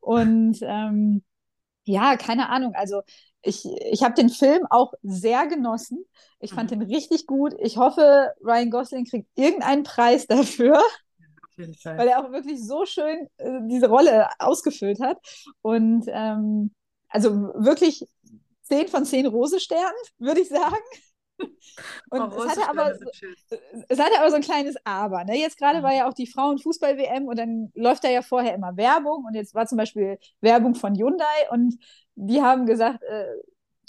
[0.00, 1.22] Und ähm,
[1.84, 3.02] ja, keine Ahnung, also
[3.42, 6.04] ich, ich habe den Film auch sehr genossen.
[6.40, 6.80] Ich fand mhm.
[6.80, 7.54] den richtig gut.
[7.58, 10.80] Ich hoffe, Ryan Gosling kriegt irgendeinen Preis dafür.
[11.84, 15.18] Weil er auch wirklich so schön äh, diese Rolle ausgefüllt hat.
[15.62, 16.74] Und ähm,
[17.08, 18.06] also wirklich
[18.70, 20.76] 10 von 10 Rosesternen, würde ich sagen.
[22.10, 22.92] Und oh, es, hatte aber,
[23.88, 25.24] es hatte aber so ein kleines Aber.
[25.24, 25.38] Ne?
[25.38, 25.82] Jetzt gerade mhm.
[25.82, 29.54] war ja auch die Frauenfußball-WM und dann läuft da ja vorher immer Werbung und jetzt
[29.54, 31.78] war zum Beispiel Werbung von Hyundai und
[32.14, 33.26] die haben gesagt, äh,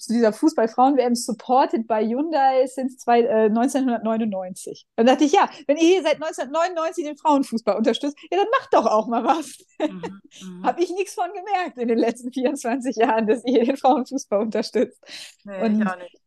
[0.02, 4.88] zu dieser Fußball-Frauen-WM supported by Hyundai since zwei, äh, 1999.
[4.96, 8.74] Dann dachte ich, ja, wenn ihr hier seit 1999 den Frauenfußball unterstützt, ja, dann macht
[8.74, 9.58] doch auch mal was.
[9.80, 10.66] Mhm, mhm.
[10.66, 15.04] Habe ich nichts von gemerkt in den letzten 24 Jahren, dass ihr den Frauenfußball unterstützt.
[15.44, 16.22] Nee, Und, ich auch nicht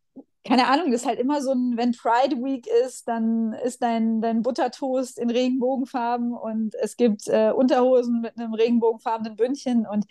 [0.47, 4.21] keine Ahnung, das ist halt immer so ein, wenn Pride Week ist, dann ist dein,
[4.21, 10.05] dein Buttertoast in Regenbogenfarben und es gibt äh, Unterhosen mit einem regenbogenfarbenen Bündchen und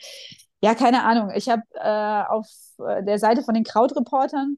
[0.63, 1.30] ja, keine Ahnung.
[1.36, 2.47] Ich habe äh, auf
[2.80, 4.58] äh, der Seite von den Krautreportern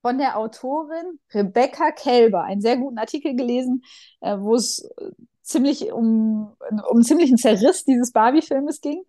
[0.00, 3.82] von der Autorin Rebecca Kelber einen sehr guten Artikel gelesen,
[4.20, 5.10] äh, wo es äh,
[5.42, 9.02] ziemlich um, um einen ziemlichen Zerriss dieses Barbie-Filmes ging.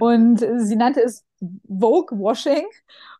[0.00, 1.26] Und sie nannte es
[1.68, 2.64] Vogue-Washing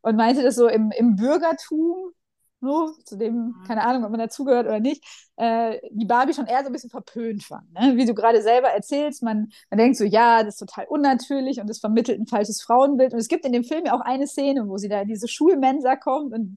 [0.01, 2.15] und meinte das so im, im Bürgertum
[2.62, 3.64] so, zu dem, mhm.
[3.66, 5.05] keine Ahnung, ob man dazugehört oder nicht,
[5.37, 7.70] äh, die Barbie schon eher so ein bisschen verpönt fand.
[7.72, 7.96] Ne?
[7.96, 11.68] Wie du gerade selber erzählst, man, man denkt so, ja, das ist total unnatürlich und
[11.68, 13.12] das vermittelt ein falsches Frauenbild.
[13.12, 15.27] Und es gibt in dem Film ja auch eine Szene, wo sie da in diese
[15.27, 16.57] Schulmensa kommt und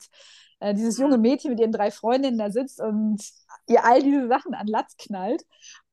[0.60, 1.24] äh, dieses junge mhm.
[1.24, 3.22] Mädchen mit ihren drei Freundinnen da sitzt und
[3.68, 5.44] ihr all diese Sachen an Latz knallt.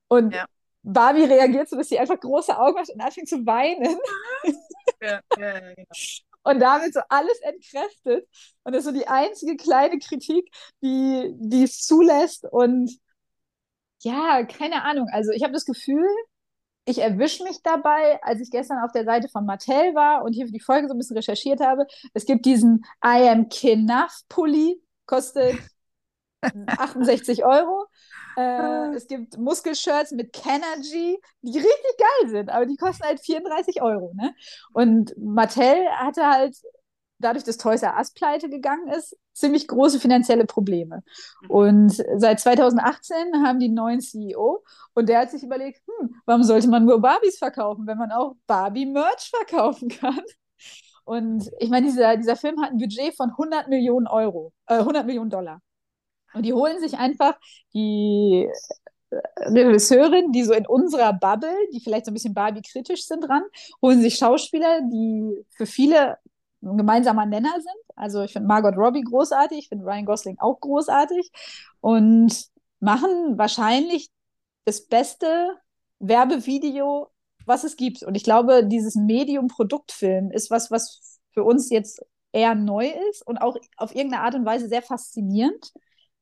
[0.09, 0.45] Und ja.
[0.83, 3.97] Barbie reagiert so, dass sie einfach große Augen macht und anfängt zu weinen.
[5.01, 5.89] Ja, ja, ja, genau
[6.45, 8.29] und damit so alles entkräftet.
[8.65, 10.49] Und das ist so die einzige kleine Kritik,
[10.83, 12.45] die, die es zulässt.
[12.51, 12.91] Und
[14.01, 15.09] ja, keine Ahnung.
[15.13, 16.07] Also ich habe das Gefühl,
[16.85, 20.47] ich erwische mich dabei, als ich gestern auf der Seite von Mattel war und hier
[20.47, 21.87] für die Folge so ein bisschen recherchiert habe.
[22.13, 25.59] Es gibt diesen I am Kinaf Pulli, kostet
[26.67, 27.87] 68 Euro.
[28.37, 28.93] Äh, ah.
[28.95, 34.13] es gibt Muskelshirts mit Kennergy, die richtig geil sind, aber die kosten halt 34 Euro.
[34.15, 34.35] Ne?
[34.73, 36.57] Und Mattel hatte halt,
[37.19, 41.03] dadurch, dass Toys R Us pleite gegangen ist, ziemlich große finanzielle Probleme.
[41.43, 41.51] Mhm.
[41.51, 44.63] Und seit 2018 haben die einen neuen CEO
[44.95, 48.35] und der hat sich überlegt, hm, warum sollte man nur Barbies verkaufen, wenn man auch
[48.47, 50.21] Barbie-Merch verkaufen kann?
[51.05, 55.07] Und ich meine, dieser, dieser Film hat ein Budget von 100 Millionen Euro, äh, 100
[55.07, 55.61] Millionen Dollar.
[56.35, 57.39] Und die holen sich einfach
[57.75, 58.49] die
[59.11, 59.17] äh,
[59.49, 63.43] Regisseurin, die so in unserer Bubble, die vielleicht so ein bisschen Barbie-kritisch sind dran,
[63.81, 66.19] holen sich Schauspieler, die für viele
[66.63, 67.97] ein gemeinsamer Nenner sind.
[67.97, 71.31] Also ich finde Margot Robbie großartig, ich finde Ryan Gosling auch großartig
[71.81, 72.47] und
[72.79, 74.11] machen wahrscheinlich
[74.65, 75.57] das beste
[75.99, 77.13] Werbevideo
[77.47, 78.03] was es gibt.
[78.03, 83.39] Und ich glaube, dieses Medium-Produktfilm ist was, was für uns jetzt eher neu ist und
[83.39, 85.73] auch auf irgendeine Art und Weise sehr faszinierend,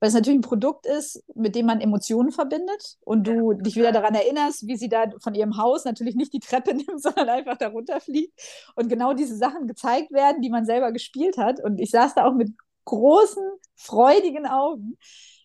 [0.00, 3.92] weil es natürlich ein Produkt ist, mit dem man Emotionen verbindet und du dich wieder
[3.92, 7.58] daran erinnerst, wie sie da von ihrem Haus natürlich nicht die Treppe nimmt, sondern einfach
[7.58, 8.32] darunter fliegt
[8.74, 11.62] und genau diese Sachen gezeigt werden, die man selber gespielt hat.
[11.62, 12.50] Und ich saß da auch mit
[12.86, 13.44] großen,
[13.76, 14.96] freudigen Augen.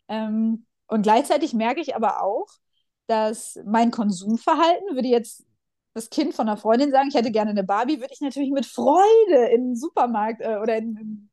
[0.07, 2.47] Ähm, und gleichzeitig merke ich aber auch,
[3.07, 5.45] dass mein Konsumverhalten würde jetzt
[5.93, 8.65] das Kind von einer Freundin sagen, ich hätte gerne eine Barbie, würde ich natürlich mit
[8.65, 11.29] Freude in den Supermarkt äh, oder in, in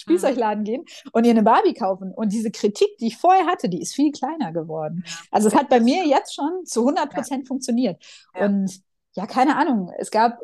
[0.00, 0.64] Spielzeugladen mhm.
[0.64, 2.12] gehen und ihr eine Barbie kaufen.
[2.12, 5.04] Und diese Kritik, die ich vorher hatte, die ist viel kleiner geworden.
[5.30, 8.02] Also es hat bei mir jetzt schon zu 100 Prozent funktioniert.
[8.34, 8.80] Und
[9.14, 10.38] ja, keine Ahnung, es gab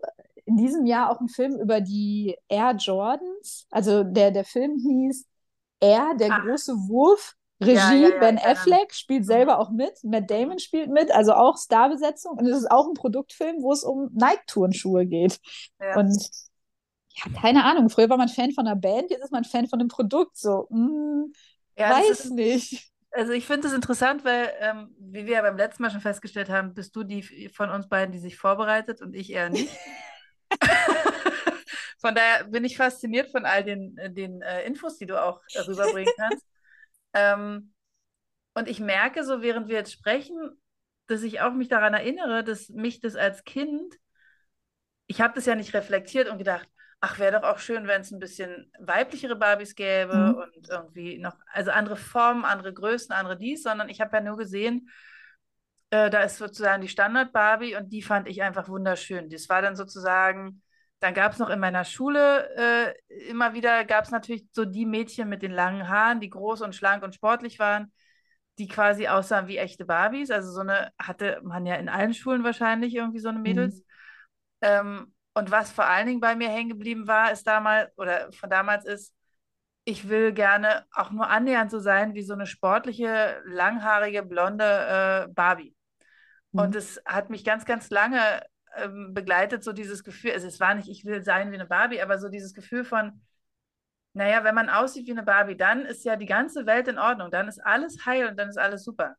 [0.45, 3.66] in diesem Jahr auch einen Film über die Air Jordans.
[3.71, 5.27] Also der, der Film hieß
[5.81, 6.45] Air, der Ach.
[6.45, 7.35] große Wurf.
[7.59, 9.27] Regie, ja, ja, ja, Ben Affleck spielt mhm.
[9.27, 12.37] selber auch mit, Matt Damon spielt mit, also auch Starbesetzung.
[12.37, 15.40] Und es ist auch ein Produktfilm, wo es um Nike-Turnschuhe geht.
[15.97, 16.29] Und
[17.16, 19.81] ja, keine Ahnung, früher war man Fan von einer Band, jetzt ist man Fan von
[19.81, 20.37] einem Produkt.
[20.37, 21.33] So, hm,
[21.76, 22.92] weiß ist, nicht.
[23.11, 26.50] Also ich finde es interessant, weil, ähm, wie wir ja beim letzten Mal schon festgestellt
[26.50, 29.74] haben, bist du die von uns beiden, die sich vorbereitet und ich eher nicht.
[31.98, 35.61] von daher bin ich fasziniert von all den, den äh, Infos, die du auch äh,
[35.61, 36.44] rüberbringen kannst.
[37.14, 37.72] Ähm,
[38.52, 40.37] und ich merke so, während wir jetzt sprechen,
[41.07, 43.94] dass ich auch mich daran erinnere, dass mich das als Kind,
[45.07, 46.68] ich habe das ja nicht reflektiert und gedacht,
[47.07, 50.35] ach, wäre doch auch schön, wenn es ein bisschen weiblichere Barbies gäbe mhm.
[50.35, 54.37] und irgendwie noch, also andere Formen, andere Größen, andere dies, sondern ich habe ja nur
[54.37, 54.90] gesehen,
[55.90, 59.31] äh, da ist sozusagen die Standard-Barbie und die fand ich einfach wunderschön.
[59.31, 60.62] Das war dann sozusagen
[61.01, 64.87] dann gab es noch in meiner Schule äh, immer wieder, gab es natürlich so die
[64.87, 67.92] Mädchen mit den langen Haaren, die groß und schlank und sportlich waren,
[68.59, 70.31] die quasi aussahen wie echte Barbies.
[70.31, 73.79] Also so eine hatte man ja in allen Schulen wahrscheinlich irgendwie so eine Mädels.
[73.79, 73.83] Mhm.
[74.62, 78.49] Ähm, und was vor allen Dingen bei mir hängen geblieben war, ist damals, oder von
[78.49, 79.14] damals ist,
[79.85, 85.29] ich will gerne auch nur annähernd so sein wie so eine sportliche, langhaarige, blonde äh,
[85.31, 85.77] Barbie.
[86.53, 86.61] Mhm.
[86.61, 88.18] Und es hat mich ganz, ganz lange
[88.77, 92.01] ähm, begleitet so dieses Gefühl, also es war nicht, ich will sein wie eine Barbie,
[92.01, 93.20] aber so dieses Gefühl von,
[94.14, 97.31] naja, wenn man aussieht wie eine Barbie, dann ist ja die ganze Welt in Ordnung,
[97.31, 99.16] dann ist alles heil und dann ist alles super.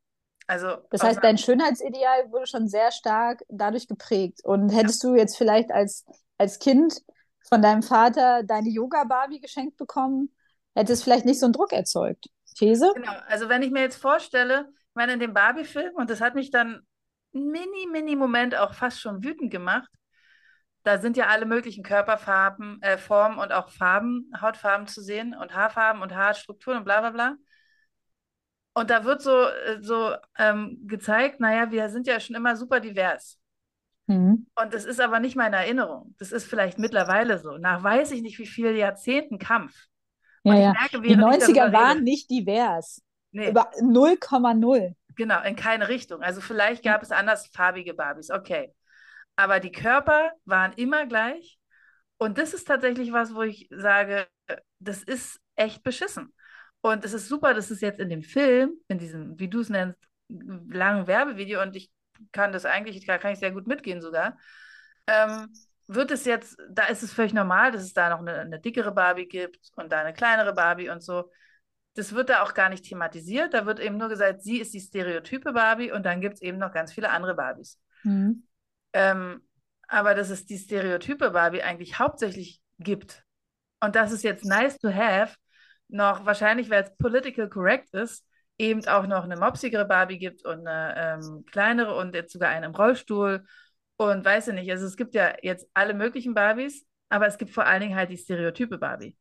[0.48, 4.40] Also, das heißt, dein Schönheitsideal wurde schon sehr stark dadurch geprägt.
[4.44, 5.10] Und hättest ja.
[5.10, 6.06] du jetzt vielleicht als,
[6.38, 7.02] als Kind
[7.48, 10.34] von deinem Vater deine Yoga-Barbie geschenkt bekommen,
[10.74, 12.28] hätte es vielleicht nicht so einen Druck erzeugt.
[12.56, 12.92] These?
[12.96, 16.34] Genau, also wenn ich mir jetzt vorstelle, ich meine, in dem Barbie-Film, und das hat
[16.34, 16.82] mich dann
[17.32, 19.90] mini, mini Moment auch fast schon wütend gemacht.
[20.84, 25.54] Da sind ja alle möglichen Körperfarben, äh, Formen und auch Farben, Hautfarben zu sehen und
[25.54, 27.36] Haarfarben und Haarstrukturen und bla bla bla.
[28.78, 32.80] Und da wird so, äh, so ähm, gezeigt, naja, wir sind ja schon immer super
[32.80, 33.40] divers.
[34.06, 34.46] Mhm.
[34.54, 36.14] Und das ist aber nicht meine Erinnerung.
[36.20, 37.58] Das ist vielleicht mittlerweile so.
[37.58, 39.74] Nach weiß ich nicht, wie viele Jahrzehnten Kampf.
[40.44, 40.74] Ja, ja.
[40.74, 43.02] Merke, die 90er waren rede, nicht divers.
[43.32, 43.50] Nee.
[43.50, 44.94] Über 0,0.
[45.16, 46.22] Genau, in keine Richtung.
[46.22, 48.76] Also vielleicht gab es andersfarbige Barbies, okay.
[49.36, 51.58] Aber die Körper waren immer gleich.
[52.20, 54.28] Und das ist tatsächlich was, wo ich sage,
[54.78, 56.32] das ist echt beschissen.
[56.82, 59.70] Und es ist super, dass es jetzt in dem Film, in diesem, wie du es
[59.70, 61.92] nennst, langen Werbevideo, und ich
[62.32, 64.38] kann das eigentlich, da kann ich sehr gut mitgehen sogar,
[65.08, 65.48] ähm,
[65.88, 68.92] wird es jetzt, da ist es völlig normal, dass es da noch eine, eine dickere
[68.92, 71.30] Barbie gibt und da eine kleinere Barbie und so
[71.98, 73.54] das wird da auch gar nicht thematisiert.
[73.54, 76.60] Da wird eben nur gesagt, sie ist die stereotype Barbie und dann gibt es eben
[76.60, 77.80] noch ganz viele andere Barbies.
[78.04, 78.44] Mhm.
[78.94, 79.42] Ähm,
[79.88, 83.24] aber dass es die stereotype Barbie eigentlich hauptsächlich gibt
[83.80, 85.36] und dass es jetzt nice to have
[85.90, 88.26] noch wahrscheinlich, weil es political correct ist,
[88.58, 92.66] eben auch noch eine mopsigere Barbie gibt und eine ähm, kleinere und jetzt sogar eine
[92.66, 93.46] im Rollstuhl
[93.98, 94.72] und weiß ich nicht.
[94.72, 98.10] Also es gibt ja jetzt alle möglichen Barbies, aber es gibt vor allen Dingen halt
[98.10, 99.16] die stereotype Barbie.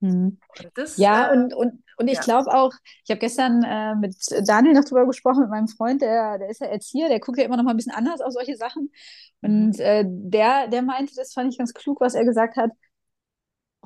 [0.00, 0.38] Mhm.
[0.74, 2.22] Das, ja, äh, und, und, und ich ja.
[2.22, 2.72] glaube auch,
[3.04, 4.14] ich habe gestern äh, mit
[4.46, 7.44] Daniel noch drüber gesprochen, mit meinem Freund, der, der ist ja Erzieher, der guckt ja
[7.44, 8.92] immer noch mal ein bisschen anders auf solche Sachen.
[9.40, 9.80] Und mhm.
[9.80, 12.70] äh, der, der meinte, das fand ich ganz klug, was er gesagt hat.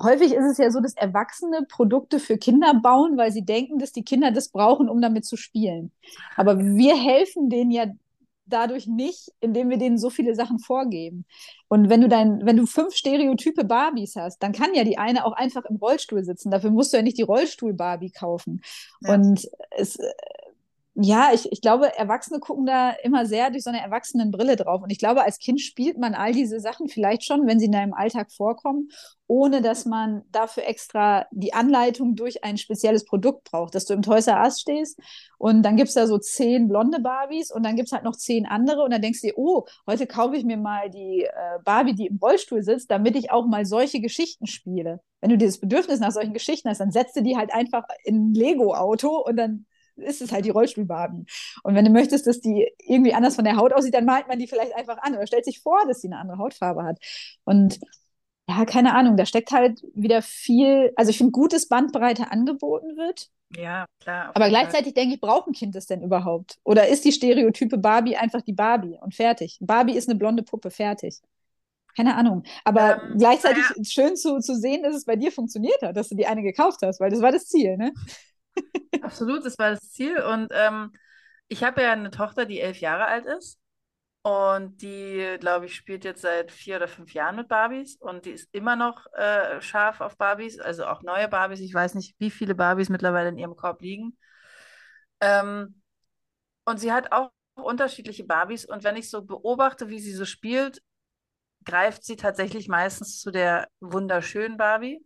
[0.01, 3.91] Häufig ist es ja so, dass Erwachsene Produkte für Kinder bauen, weil sie denken, dass
[3.91, 5.91] die Kinder das brauchen, um damit zu spielen.
[6.35, 7.85] Aber wir helfen denen ja
[8.45, 11.25] dadurch nicht, indem wir denen so viele Sachen vorgeben.
[11.69, 15.25] Und wenn du dein, wenn du fünf Stereotype Barbies hast, dann kann ja die eine
[15.25, 16.51] auch einfach im Rollstuhl sitzen.
[16.51, 18.61] Dafür musst du ja nicht die Rollstuhl-Barbie kaufen.
[19.01, 19.13] Ja.
[19.13, 19.97] Und es,
[20.95, 24.83] ja, ich, ich glaube, Erwachsene gucken da immer sehr durch so eine Erwachsenenbrille drauf.
[24.83, 27.71] Und ich glaube, als Kind spielt man all diese Sachen vielleicht schon, wenn sie in
[27.71, 28.89] deinem Alltag vorkommen,
[29.25, 33.73] ohne dass man dafür extra die Anleitung durch ein spezielles Produkt braucht.
[33.73, 34.99] Dass du im Toys R Us stehst
[35.39, 38.15] und dann gibt es da so zehn blonde Barbies und dann gibt es halt noch
[38.15, 41.59] zehn andere und dann denkst du dir, oh, heute kaufe ich mir mal die äh,
[41.65, 45.01] Barbie, die im Rollstuhl sitzt, damit ich auch mal solche Geschichten spiele.
[45.21, 48.29] Wenn du dieses Bedürfnis nach solchen Geschichten hast, dann setzt du die halt einfach in
[48.29, 51.25] ein Lego-Auto und dann ist es halt die Rollstuhl-Barbie.
[51.63, 54.39] Und wenn du möchtest, dass die irgendwie anders von der Haut aussieht, dann malt man
[54.39, 56.99] die vielleicht einfach an oder stellt sich vor, dass sie eine andere Hautfarbe hat.
[57.43, 57.79] Und
[58.47, 62.97] ja, keine Ahnung, da steckt halt wieder viel, also ich finde gut, dass Bandbreite angeboten
[62.97, 63.29] wird.
[63.55, 64.31] Ja, klar.
[64.33, 66.57] Aber gleichzeitig denke ich, braucht ein Kind das denn überhaupt?
[66.63, 69.57] Oder ist die Stereotype Barbie einfach die Barbie und fertig?
[69.61, 71.21] Barbie ist eine blonde Puppe, fertig.
[71.95, 72.43] Keine Ahnung.
[72.63, 73.83] Aber ähm, gleichzeitig ja.
[73.83, 76.79] schön zu, zu sehen, dass es bei dir funktioniert hat, dass du die eine gekauft
[76.83, 77.93] hast, weil das war das Ziel, ne?
[79.01, 80.19] Absolut, das war das Ziel.
[80.21, 80.91] Und ähm,
[81.47, 83.59] ich habe ja eine Tochter, die elf Jahre alt ist.
[84.23, 87.97] Und die, glaube ich, spielt jetzt seit vier oder fünf Jahren mit Barbies.
[87.97, 91.59] Und die ist immer noch äh, scharf auf Barbies, also auch neue Barbies.
[91.61, 94.17] Ich weiß nicht, wie viele Barbies mittlerweile in ihrem Korb liegen.
[95.21, 95.81] Ähm,
[96.65, 98.65] und sie hat auch unterschiedliche Barbies.
[98.65, 100.81] Und wenn ich so beobachte, wie sie so spielt,
[101.65, 105.05] greift sie tatsächlich meistens zu der wunderschönen Barbie.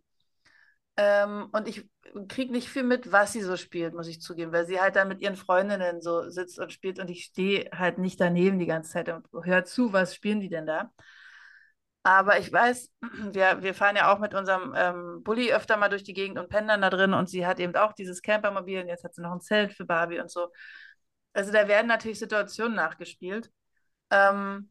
[0.97, 1.85] Ähm, und ich
[2.27, 5.07] kriege nicht viel mit, was sie so spielt, muss ich zugeben, weil sie halt dann
[5.07, 8.91] mit ihren Freundinnen so sitzt und spielt und ich stehe halt nicht daneben die ganze
[8.91, 10.91] Zeit und höre zu, was spielen die denn da.
[12.03, 12.89] Aber ich weiß,
[13.33, 16.49] wir, wir fahren ja auch mit unserem ähm, Bulli öfter mal durch die Gegend und
[16.49, 19.33] pendern da drin und sie hat eben auch dieses Campermobil und jetzt hat sie noch
[19.33, 20.47] ein Zelt für Barbie und so.
[21.33, 23.51] Also da werden natürlich Situationen nachgespielt.
[24.11, 24.69] Ähm,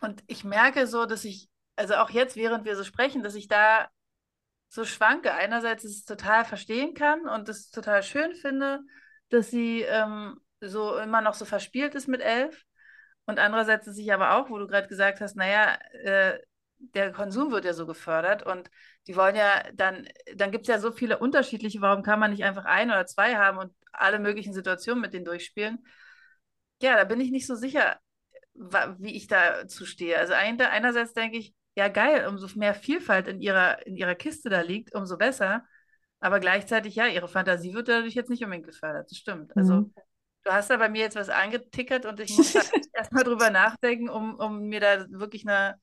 [0.00, 3.48] und ich merke so, dass ich, also auch jetzt, während wir so sprechen, dass ich
[3.48, 3.88] da
[4.68, 5.34] so schwanke.
[5.34, 8.80] Einerseits es total verstehen kann und es total schön finde,
[9.30, 12.64] dass sie ähm, so immer noch so verspielt ist mit elf.
[13.26, 16.38] Und andererseits ist sich aber auch, wo du gerade gesagt hast, naja, äh,
[16.78, 18.70] der Konsum wird ja so gefördert und
[19.06, 22.44] die wollen ja dann, dann gibt es ja so viele unterschiedliche, warum kann man nicht
[22.44, 25.84] einfach ein oder zwei haben und alle möglichen Situationen mit denen durchspielen?
[26.80, 27.98] Ja, da bin ich nicht so sicher,
[28.54, 30.18] wie ich dazu stehe.
[30.18, 34.62] Also einerseits denke ich, ja geil, umso mehr Vielfalt in ihrer, in ihrer Kiste da
[34.62, 35.62] liegt, umso besser.
[36.18, 39.08] Aber gleichzeitig, ja, ihre Fantasie wird dadurch jetzt nicht unbedingt gefördert.
[39.08, 39.56] Das stimmt.
[39.56, 39.94] Also mhm.
[40.42, 42.60] du hast da bei mir jetzt was angetickert und ich muss da
[42.94, 45.76] erstmal drüber nachdenken, um, um mir da wirklich eine,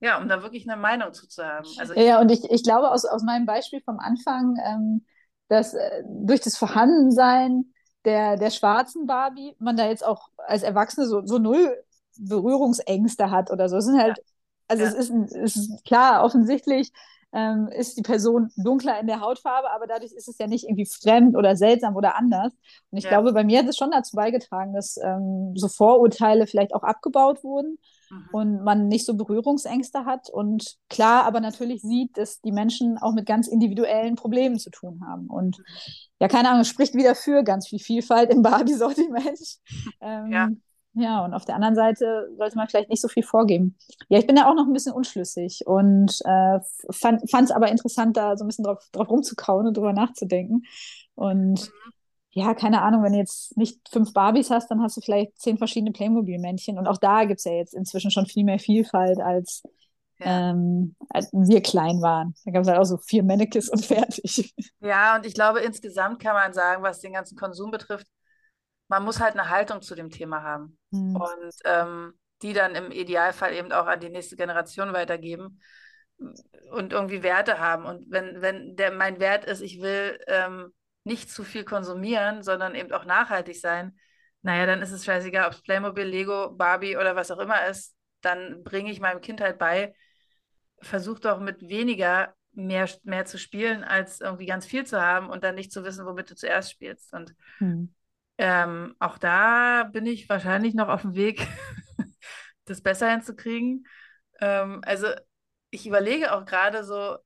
[0.00, 1.68] ja, um da wirklich eine Meinung zu, zu haben.
[1.76, 5.04] Also ja, und ich, ich glaube aus, aus meinem Beispiel vom Anfang, ähm,
[5.48, 7.74] dass äh, durch das Vorhandensein
[8.06, 11.76] der, der schwarzen Barbie man da jetzt auch als Erwachsene so, so null
[12.16, 13.76] Berührungsängste hat oder so.
[13.76, 14.24] Es sind halt ja.
[14.70, 14.90] Also ja.
[14.90, 16.92] es, ist, es ist klar, offensichtlich
[17.32, 20.86] ähm, ist die Person dunkler in der Hautfarbe, aber dadurch ist es ja nicht irgendwie
[20.86, 22.52] fremd oder seltsam oder anders.
[22.90, 23.10] Und ich ja.
[23.10, 27.44] glaube, bei mir hat es schon dazu beigetragen, dass ähm, so Vorurteile vielleicht auch abgebaut
[27.44, 27.78] wurden
[28.10, 28.28] mhm.
[28.32, 33.12] und man nicht so Berührungsängste hat und klar aber natürlich sieht, dass die Menschen auch
[33.12, 35.28] mit ganz individuellen Problemen zu tun haben.
[35.28, 35.64] Und mhm.
[36.20, 39.58] ja, keine Ahnung, spricht wieder für ganz viel Vielfalt im Barbie-Sortiment.
[40.00, 40.48] Ähm, ja.
[40.94, 43.76] Ja, und auf der anderen Seite sollte man vielleicht nicht so viel vorgeben.
[44.08, 46.58] Ja, ich bin da auch noch ein bisschen unschlüssig und äh,
[46.90, 50.64] fand es aber interessant, da so ein bisschen drauf, drauf rumzukauen und drüber nachzudenken.
[51.14, 51.92] Und mhm.
[52.30, 55.58] ja, keine Ahnung, wenn du jetzt nicht fünf Barbies hast, dann hast du vielleicht zehn
[55.58, 56.76] verschiedene Playmobil-Männchen.
[56.76, 59.62] Und auch da gibt es ja jetzt inzwischen schon viel mehr Vielfalt, als,
[60.18, 60.50] ja.
[60.50, 62.34] ähm, als wir klein waren.
[62.44, 64.52] Da gab es halt auch so vier Mannequins und fertig.
[64.80, 68.08] Ja, und ich glaube, insgesamt kann man sagen, was den ganzen Konsum betrifft,
[68.90, 71.14] man muss halt eine Haltung zu dem Thema haben mhm.
[71.14, 75.60] und ähm, die dann im Idealfall eben auch an die nächste Generation weitergeben
[76.18, 77.86] und irgendwie Werte haben.
[77.86, 80.72] Und wenn, wenn der, mein Wert ist, ich will ähm,
[81.04, 83.96] nicht zu viel konsumieren, sondern eben auch nachhaltig sein,
[84.42, 87.94] naja, dann ist es scheißegal, ob es Playmobil, Lego, Barbie oder was auch immer ist,
[88.22, 89.94] dann bringe ich meinem Kind halt bei,
[90.80, 95.44] versuch doch mit weniger mehr, mehr zu spielen, als irgendwie ganz viel zu haben und
[95.44, 97.12] dann nicht zu wissen, womit du zuerst spielst.
[97.12, 97.94] Und mhm.
[98.42, 101.46] Ähm, auch da bin ich wahrscheinlich noch auf dem Weg,
[102.64, 103.86] das besser hinzukriegen.
[104.40, 105.08] Ähm, also
[105.68, 107.18] ich überlege auch gerade so,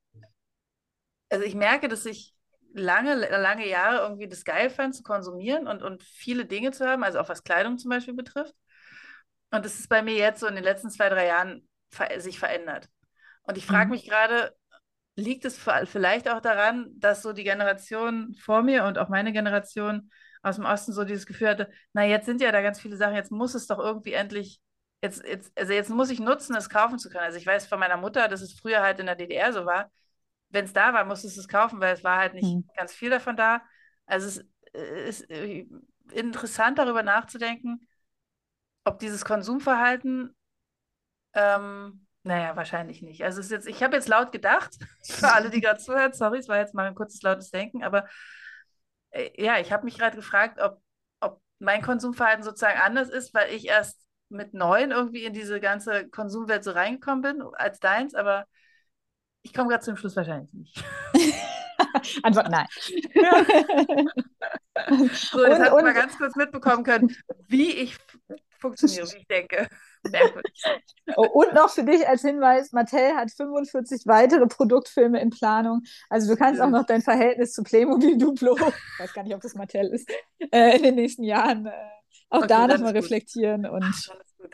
[1.31, 2.35] also ich merke, dass ich
[2.73, 7.05] lange, lange Jahre irgendwie das geil fand, zu konsumieren und, und viele Dinge zu haben,
[7.05, 8.57] also auch was Kleidung zum Beispiel betrifft.
[9.53, 12.41] Und das ist bei mir jetzt so in den letzten zwei, drei Jahren ver sich
[12.41, 12.89] verändert.
[13.45, 13.93] Und ich frage mhm.
[13.93, 14.53] mich gerade,
[15.15, 20.11] liegt es vielleicht auch daran, dass so die Generation vor mir und auch meine Generation
[20.45, 23.15] aus dem Osten so dieses Gefühl hatte, na, jetzt sind ja da ganz viele Sachen,
[23.15, 24.61] jetzt muss es doch irgendwie endlich,
[25.03, 27.25] jetzt, jetzt, also jetzt muss ich nutzen, es kaufen zu können.
[27.25, 29.91] Also ich weiß von meiner Mutter, dass es früher halt in der DDR so war,
[30.51, 32.69] wenn es da war, musstest du es kaufen, weil es war halt nicht mhm.
[32.77, 33.63] ganz viel davon da.
[34.07, 35.67] Also es, ist äh,
[36.13, 37.89] interessant darüber nachzudenken,
[38.85, 40.37] ob dieses Konsumverhalten,
[41.33, 43.25] ähm, naja, wahrscheinlich nicht.
[43.25, 46.39] Also es ist jetzt, ich habe jetzt laut gedacht, für alle, die gerade zuhören, sorry,
[46.39, 48.09] es war jetzt mal ein kurzes lautes Denken, aber äh,
[49.37, 50.81] ja, ich habe mich gerade gefragt, ob,
[51.21, 56.09] ob mein Konsumverhalten sozusagen anders ist, weil ich erst mit neun irgendwie in diese ganze
[56.09, 58.47] Konsumwelt so reingekommen bin als deins, aber
[59.43, 60.85] ich komme gerade zum Schluss wahrscheinlich nicht.
[62.23, 62.67] Antwort nein.
[65.13, 67.15] so, jetzt hast du mal ganz kurz mitbekommen können,
[67.47, 67.97] wie ich
[68.59, 69.69] funktioniere, wie ich denke.
[71.17, 75.83] Oh, und noch für dich als Hinweis, Mattel hat 45 weitere Produktfilme in Planung.
[76.09, 79.41] Also du kannst auch noch dein Verhältnis zu Playmobil Duplo, ich weiß gar nicht, ob
[79.41, 80.11] das Mattel ist,
[80.51, 81.73] äh, in den nächsten Jahren äh,
[82.31, 83.67] auch okay, da nochmal reflektieren.
[83.67, 83.85] Und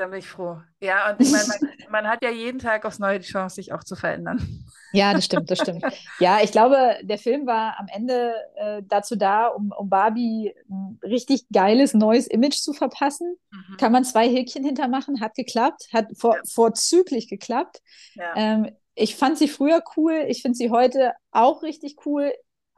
[0.00, 0.56] Dann bin ich froh.
[0.80, 1.58] Ja, und ich meine, man,
[1.90, 4.64] man, hat ja jeden Tag aufs Neue die Chance, sich auch zu verändern.
[4.94, 5.84] Ja, das stimmt, das stimmt.
[6.20, 10.98] Ja, ich glaube, der Film war am Ende äh, dazu da, um, um Barbie ein
[11.02, 13.36] richtig geiles neues Image zu verpassen.
[13.50, 13.76] Mhm.
[13.76, 16.42] Kann man zwei Häkchen hintermachen, hat geklappt, hat vor, ja.
[16.50, 17.82] vorzüglich geklappt.
[18.14, 18.32] Ja.
[18.36, 22.32] Ähm, ich fand sie früher cool, ich finde sie heute auch richtig cool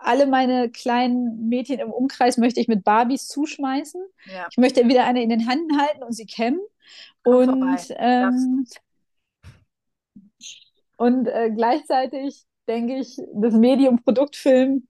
[0.05, 4.03] alle meine kleinen Mädchen im Umkreis möchte ich mit Barbies zuschmeißen.
[4.27, 4.49] Ja.
[4.51, 6.59] Ich möchte wieder eine in den Händen halten und sie kämmen.
[7.25, 8.67] Und ähm,
[10.97, 14.87] und äh, gleichzeitig denke ich, das Medium Produktfilm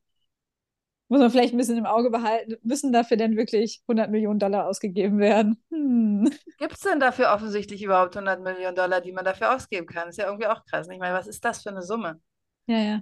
[1.12, 2.56] muss man vielleicht ein bisschen im Auge behalten.
[2.62, 5.62] Müssen dafür denn wirklich 100 Millionen Dollar ausgegeben werden?
[5.70, 6.30] Hm.
[6.56, 10.08] Gibt es denn dafür offensichtlich überhaupt 100 Millionen Dollar, die man dafür ausgeben kann?
[10.08, 10.88] Ist ja irgendwie auch krass.
[10.90, 12.18] Ich meine, was ist das für eine Summe?
[12.66, 13.00] Ja, ja.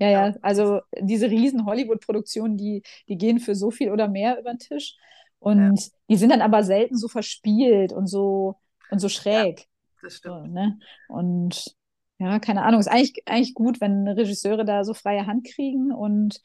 [0.00, 4.52] Ja, ja, also diese riesen Hollywood-Produktionen, die, die gehen für so viel oder mehr über
[4.52, 4.96] den Tisch.
[5.38, 5.86] Und ja.
[6.10, 8.56] die sind dann aber selten so verspielt und so
[8.90, 9.60] und so schräg.
[9.60, 9.64] Ja,
[10.02, 10.46] das stimmt.
[10.46, 10.78] So, ne?
[11.08, 11.76] Und
[12.18, 15.92] ja, keine Ahnung, ist eigentlich, eigentlich gut, wenn Regisseure da so freie Hand kriegen.
[15.92, 16.40] Und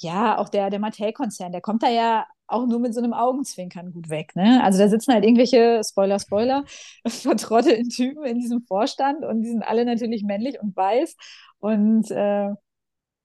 [0.00, 3.92] ja, auch der, der Mattel-Konzern, der kommt da ja auch nur mit so einem Augenzwinkern
[3.92, 4.34] gut weg.
[4.36, 4.62] Ne?
[4.62, 6.64] Also da sitzen halt irgendwelche, Spoiler, Spoiler,
[7.06, 11.16] vertrottelten Typen in diesem Vorstand und die sind alle natürlich männlich und weiß.
[11.58, 12.50] Und äh,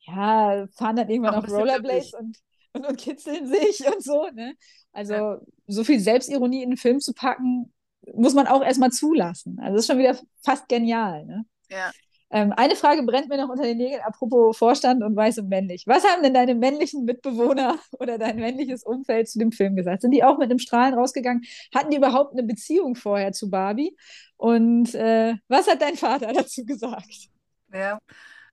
[0.01, 2.37] ja, fahren dann irgendwann auf Rollerblades und,
[2.73, 4.27] und, und, kitzeln sich und so.
[4.33, 4.55] Ne?
[4.91, 5.41] Also ja.
[5.67, 7.73] so viel Selbstironie in einen Film zu packen,
[8.13, 9.59] muss man auch erstmal zulassen.
[9.59, 11.25] Also das ist schon wieder fast genial.
[11.25, 11.45] Ne?
[11.69, 11.91] Ja.
[12.31, 15.87] Ähm, eine Frage brennt mir noch unter den Nägeln, apropos Vorstand und weiß und männlich.
[15.87, 20.03] Was haben denn deine männlichen Mitbewohner oder dein männliches Umfeld zu dem Film gesagt?
[20.03, 21.43] Sind die auch mit einem Strahlen rausgegangen?
[21.73, 23.95] Hatten die überhaupt eine Beziehung vorher zu Barbie?
[24.37, 27.29] Und äh, was hat dein Vater dazu gesagt?
[27.73, 27.99] Ja,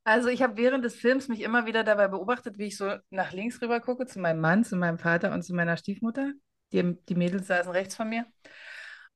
[0.06, 3.32] also ich habe während des Films mich immer wieder dabei beobachtet, wie ich so nach
[3.32, 6.30] links rüber gucke, zu meinem Mann, zu meinem Vater und zu meiner Stiefmutter.
[6.72, 8.24] Die, die Mädels saßen rechts von mir.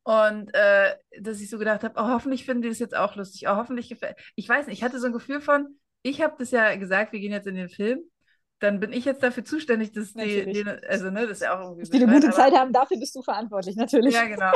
[0.02, 3.46] Und äh, dass ich so gedacht habe, oh, hoffentlich finden die das jetzt auch lustig.
[3.46, 4.16] Oh, hoffentlich gefällt.
[4.34, 7.20] Ich weiß nicht, ich hatte so ein Gefühl von, ich habe das ja gesagt, wir
[7.20, 8.00] gehen jetzt in den Film.
[8.58, 11.60] Dann bin ich jetzt dafür zuständig, dass die, die also ne, das ist ja auch
[11.60, 11.82] irgendwie.
[11.82, 14.12] Dass die eine gute Zeit haben, dafür bist du verantwortlich, natürlich.
[14.12, 14.50] Ja, genau.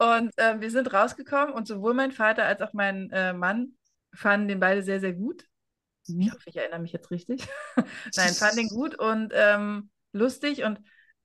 [0.18, 3.76] und äh, wir sind rausgekommen und sowohl mein Vater als auch mein äh, Mann
[4.12, 5.44] fanden den beide sehr, sehr gut.
[6.08, 6.20] Mhm.
[6.22, 7.46] Ich hoffe, ich erinnere mich jetzt richtig.
[8.16, 10.64] Nein, fanden den gut und ähm, lustig.
[10.64, 10.80] Und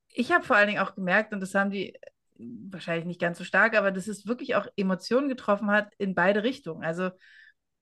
[0.09, 1.97] ich habe vor allen Dingen auch gemerkt, und das haben die
[2.37, 6.43] wahrscheinlich nicht ganz so stark, aber dass es wirklich auch Emotionen getroffen hat in beide
[6.43, 6.83] Richtungen.
[6.83, 7.11] Also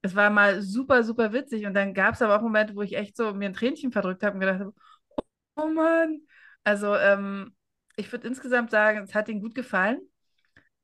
[0.01, 1.65] es war mal super, super witzig.
[1.65, 4.23] Und dann gab es aber auch Momente, wo ich echt so mir ein Tränchen verdrückt
[4.23, 4.73] habe und gedacht habe,
[5.55, 6.21] oh Mann.
[6.63, 7.55] Also ähm,
[7.95, 10.01] ich würde insgesamt sagen, es hat ihnen gut gefallen.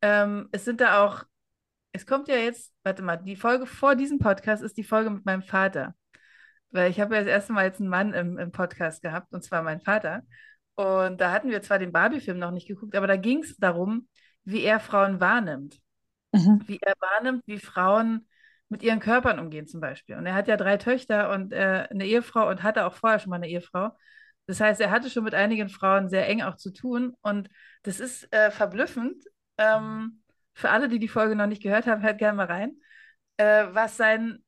[0.02, 1.26] Ähm, es sind da auch
[1.92, 5.26] es kommt ja jetzt, warte mal, die Folge vor diesem Podcast ist die Folge mit
[5.26, 5.96] meinem Vater.
[6.72, 9.44] Weil ich habe ja das erste Mal jetzt einen Mann im, im Podcast gehabt, und
[9.44, 10.22] zwar mein Vater.
[10.76, 14.08] Und da hatten wir zwar den Barbie-Film noch nicht geguckt, aber da ging es darum,
[14.44, 15.80] wie er Frauen wahrnimmt.
[16.32, 16.62] Mhm.
[16.68, 18.28] Wie er wahrnimmt, wie Frauen
[18.70, 20.16] mit ihren Körpern umgehen zum Beispiel.
[20.16, 23.32] Und er hat ja drei Töchter und äh, eine Ehefrau und hatte auch vorher schon
[23.32, 23.90] mal eine Ehefrau.
[24.46, 27.16] Das heißt, er hatte schon mit einigen Frauen sehr eng auch zu tun.
[27.22, 27.50] Und
[27.84, 29.24] das ist äh, verblüffend,
[29.58, 30.22] ähm,
[30.54, 32.78] für alle, die die Folge noch nicht gehört haben, hört gerne mal rein,
[33.38, 34.44] äh, was sein,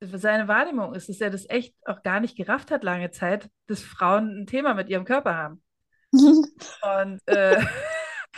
[0.00, 3.82] seine Wahrnehmung ist, dass er das echt auch gar nicht gerafft hat lange Zeit, dass
[3.82, 5.62] Frauen ein Thema mit ihrem Körper haben.
[6.12, 7.64] Und äh,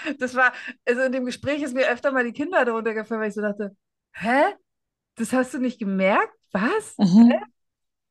[0.18, 0.52] das war,
[0.86, 3.42] also in dem Gespräch ist mir öfter mal die Kinder darunter gefallen, weil ich so
[3.42, 3.76] dachte,
[4.12, 4.54] hä?
[5.16, 6.34] Das hast du nicht gemerkt?
[6.52, 6.96] Was?
[6.98, 7.30] Mhm.
[7.30, 7.40] Hä?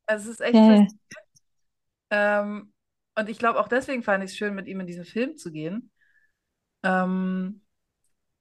[0.07, 0.87] Also es ist echt ja.
[2.09, 2.73] Ähm,
[3.15, 5.51] und ich glaube, auch deswegen fand ich es schön, mit ihm in diesen Film zu
[5.51, 5.91] gehen.
[6.83, 7.61] Ähm,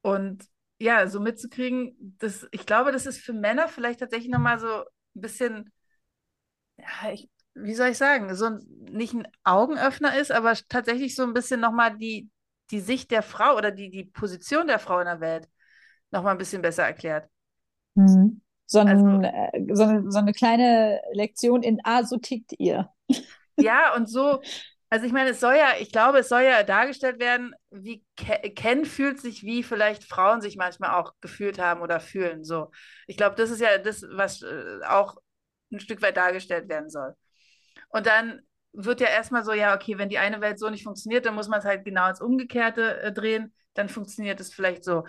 [0.02, 0.44] und
[0.84, 4.84] ja, so mitzukriegen, das, ich glaube, das ist für Männer vielleicht tatsächlich nochmal so ein
[5.14, 5.72] bisschen,
[6.76, 8.60] ja, ich, wie soll ich sagen, so ein,
[8.90, 12.28] nicht ein Augenöffner ist, aber tatsächlich so ein bisschen nochmal die,
[12.70, 15.48] die Sicht der Frau oder die, die Position der Frau in der Welt
[16.10, 17.30] nochmal ein bisschen besser erklärt.
[17.94, 18.42] Mhm.
[18.66, 22.90] So, ein, also, äh, so, eine, so eine kleine Lektion in, ah, so tickt ihr.
[23.56, 24.42] Ja, und so,
[24.94, 28.84] Also ich meine, es soll ja, ich glaube, es soll ja dargestellt werden, wie Ken
[28.84, 32.44] fühlt sich, wie vielleicht Frauen sich manchmal auch gefühlt haben oder fühlen.
[32.44, 32.70] So,
[33.08, 35.16] ich glaube, das ist ja das, was äh, auch
[35.72, 37.12] ein Stück weit dargestellt werden soll.
[37.88, 38.42] Und dann
[38.72, 41.48] wird ja erstmal so, ja, okay, wenn die eine Welt so nicht funktioniert, dann muss
[41.48, 45.04] man es halt genau ins Umgekehrte äh, drehen, dann funktioniert es vielleicht so.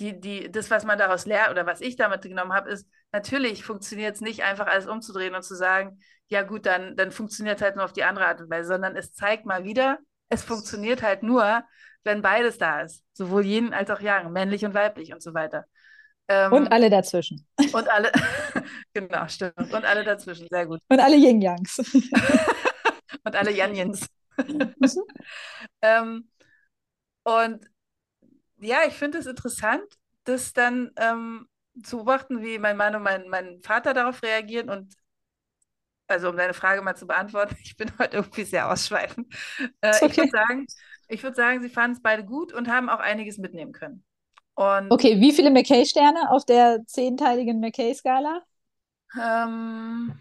[0.00, 3.64] Die, die, das, was man daraus lernt oder was ich damit genommen habe, ist, natürlich
[3.64, 7.62] funktioniert es nicht einfach alles umzudrehen und zu sagen, ja gut, dann, dann funktioniert es
[7.62, 9.98] halt nur auf die andere Art und Weise, sondern es zeigt mal wieder,
[10.28, 11.62] es funktioniert halt nur,
[12.04, 13.02] wenn beides da ist.
[13.12, 15.64] Sowohl Yin als auch Yang, männlich und weiblich und so weiter.
[16.28, 17.46] Ähm, und alle dazwischen.
[17.72, 18.12] Und alle,
[18.92, 19.58] genau, stimmt.
[19.58, 20.80] Und alle dazwischen, sehr gut.
[20.88, 21.78] Und alle Yin-Yangs.
[23.24, 24.06] und alle Yanjins.
[25.82, 26.28] ähm,
[27.24, 27.66] und
[28.58, 29.84] ja, ich finde es interessant,
[30.24, 31.48] das dann ähm,
[31.82, 34.94] zu beobachten, wie mein Mann und mein, mein Vater darauf reagieren und
[36.08, 39.32] also um deine Frage mal zu beantworten, ich bin heute irgendwie sehr ausschweifend.
[39.80, 40.06] Äh, okay.
[40.06, 40.66] Ich würde sagen,
[41.08, 44.04] ich würde sagen, sie fanden es beide gut und haben auch einiges mitnehmen können.
[44.54, 48.42] Und, okay, wie viele McKay-Sterne auf der zehnteiligen McKay-Skala?
[49.16, 50.18] Ähm,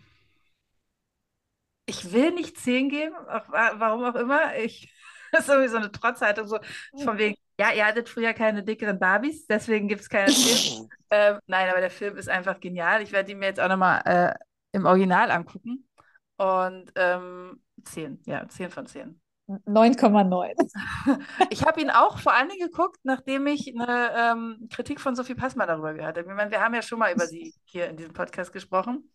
[1.87, 4.55] ich will nicht zehn geben, auch, warum auch immer.
[4.57, 4.93] Ich,
[5.31, 6.59] das ist irgendwie so eine Trotzhaltung, so
[7.03, 10.89] von wegen, ja, ihr hattet früher keine dickeren Barbies, deswegen gibt es keine Film.
[11.09, 13.01] ähm, nein, aber der Film ist einfach genial.
[13.01, 14.33] Ich werde ihn mir jetzt auch nochmal äh,
[14.73, 15.87] im Original angucken.
[16.37, 19.19] Und ähm, 10, ja, 10 von 10.
[19.47, 21.19] 9,9.
[21.49, 25.35] Ich habe ihn auch vor allen Dingen geguckt, nachdem ich eine ähm, Kritik von Sophie
[25.35, 26.29] Passmann darüber gehört habe.
[26.29, 29.11] Ich meine, wir haben ja schon mal über sie hier in diesem Podcast gesprochen.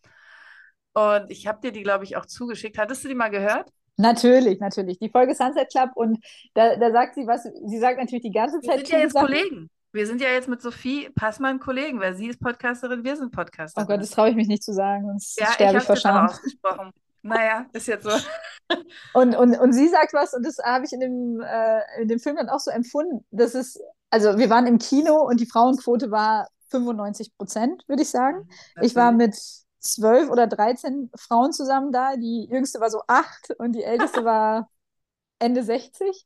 [0.93, 2.77] Und ich habe dir die, glaube ich, auch zugeschickt.
[2.77, 3.69] Hattest du die mal gehört?
[3.97, 4.97] Natürlich, natürlich.
[4.99, 6.19] Die Folge Sunset Club und
[6.53, 8.79] da, da sagt sie was, sie sagt natürlich die ganze Zeit.
[8.79, 9.27] Wir sind ja jetzt Sachen.
[9.27, 9.69] Kollegen.
[9.91, 13.85] Wir sind ja jetzt mit Sophie Passmann Kollegen, weil sie ist Podcasterin, wir sind Podcasterin.
[13.85, 16.25] Oh Gott, das traue ich mich nicht zu sagen, sonst ja, sterbe ich, ich Scham.
[16.25, 16.91] ausgesprochen.
[17.21, 18.09] Naja, ist jetzt so.
[19.13, 22.19] und, und, und sie sagt was, und das habe ich in dem, äh, in dem
[22.19, 23.79] Film dann auch so empfunden, dass es,
[24.09, 28.49] also wir waren im Kino und die Frauenquote war 95 Prozent, würde ich sagen.
[28.75, 29.37] Mhm, ich war mit
[29.83, 32.15] zwölf oder 13 Frauen zusammen da.
[32.15, 34.69] Die jüngste war so acht und die älteste war
[35.39, 36.25] Ende 60.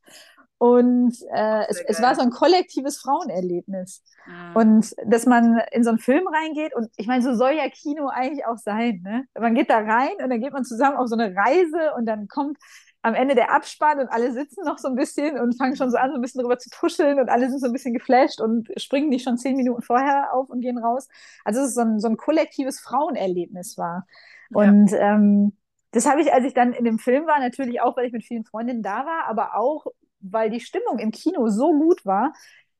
[0.60, 4.02] Und äh, es, es, war so ein kollektives Frauenerlebnis.
[4.26, 4.56] Mhm.
[4.56, 8.08] Und dass man in so einen Film reingeht, und ich meine, so soll ja Kino
[8.08, 9.00] eigentlich auch sein.
[9.04, 9.24] Ne?
[9.38, 12.26] Man geht da rein und dann geht man zusammen auf so eine Reise und dann
[12.26, 12.58] kommt
[13.02, 15.96] am Ende der Abspann und alle sitzen noch so ein bisschen und fangen schon so
[15.96, 18.68] an, so ein bisschen drüber zu tuscheln und alle sind so ein bisschen geflasht und
[18.76, 21.08] springen nicht schon zehn Minuten vorher auf und gehen raus.
[21.44, 24.06] Also es ist so ein, so ein kollektives Frauenerlebnis war.
[24.50, 24.58] Ja.
[24.58, 25.56] Und ähm,
[25.92, 28.24] das habe ich, als ich dann in dem Film war, natürlich auch, weil ich mit
[28.24, 29.86] vielen Freundinnen da war, aber auch,
[30.20, 32.32] weil die Stimmung im Kino so gut war,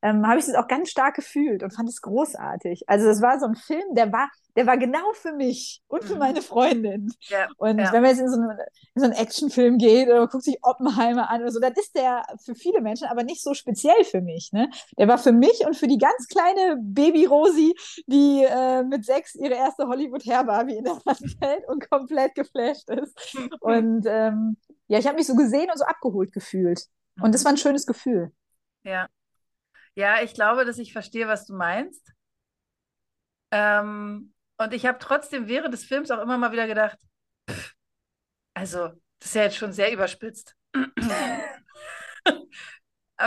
[0.03, 2.89] ähm, habe ich das auch ganz stark gefühlt und fand es großartig.
[2.89, 6.15] Also es war so ein Film, der war, der war genau für mich und für
[6.15, 6.21] mhm.
[6.21, 7.13] meine Freundin.
[7.23, 7.93] Ja, und ja.
[7.93, 11.29] wenn man jetzt in so, eine, in so einen Actionfilm geht oder guckt sich Oppenheimer
[11.31, 14.53] an oder so, dann ist der für viele Menschen aber nicht so speziell für mich.
[14.53, 14.71] Ne?
[14.97, 17.75] Der war für mich und für die ganz kleine Baby-Rosi,
[18.07, 23.37] die äh, mit sechs ihre erste Hollywood-Hair-Barbie in der Hand hält und komplett geflasht ist.
[23.61, 26.85] und ähm, ja, ich habe mich so gesehen und so abgeholt gefühlt.
[27.21, 27.45] Und das mhm.
[27.47, 28.31] war ein schönes Gefühl.
[28.85, 29.09] Ja,
[29.99, 32.13] ja, ich glaube, dass ich verstehe, was du meinst.
[33.51, 36.99] Ähm, und ich habe trotzdem während des Films auch immer mal wieder gedacht,
[37.51, 37.75] pff,
[38.55, 40.55] also, das ist ja jetzt schon sehr überspitzt.
[40.75, 40.93] und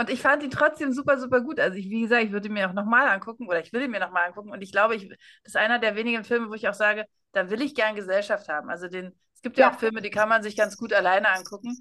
[0.08, 1.60] ich fand ihn trotzdem super, super gut.
[1.60, 3.90] Also, ich, wie gesagt, ich würde ihn mir auch nochmal angucken oder ich will ihn
[3.90, 4.50] mir nochmal angucken.
[4.50, 7.50] Und ich glaube, ich, das ist einer der wenigen Filme, wo ich auch sage, da
[7.50, 8.70] will ich gern Gesellschaft haben.
[8.70, 11.28] Also, den, es gibt ja, ja auch Filme, die kann man sich ganz gut alleine
[11.28, 11.76] angucken.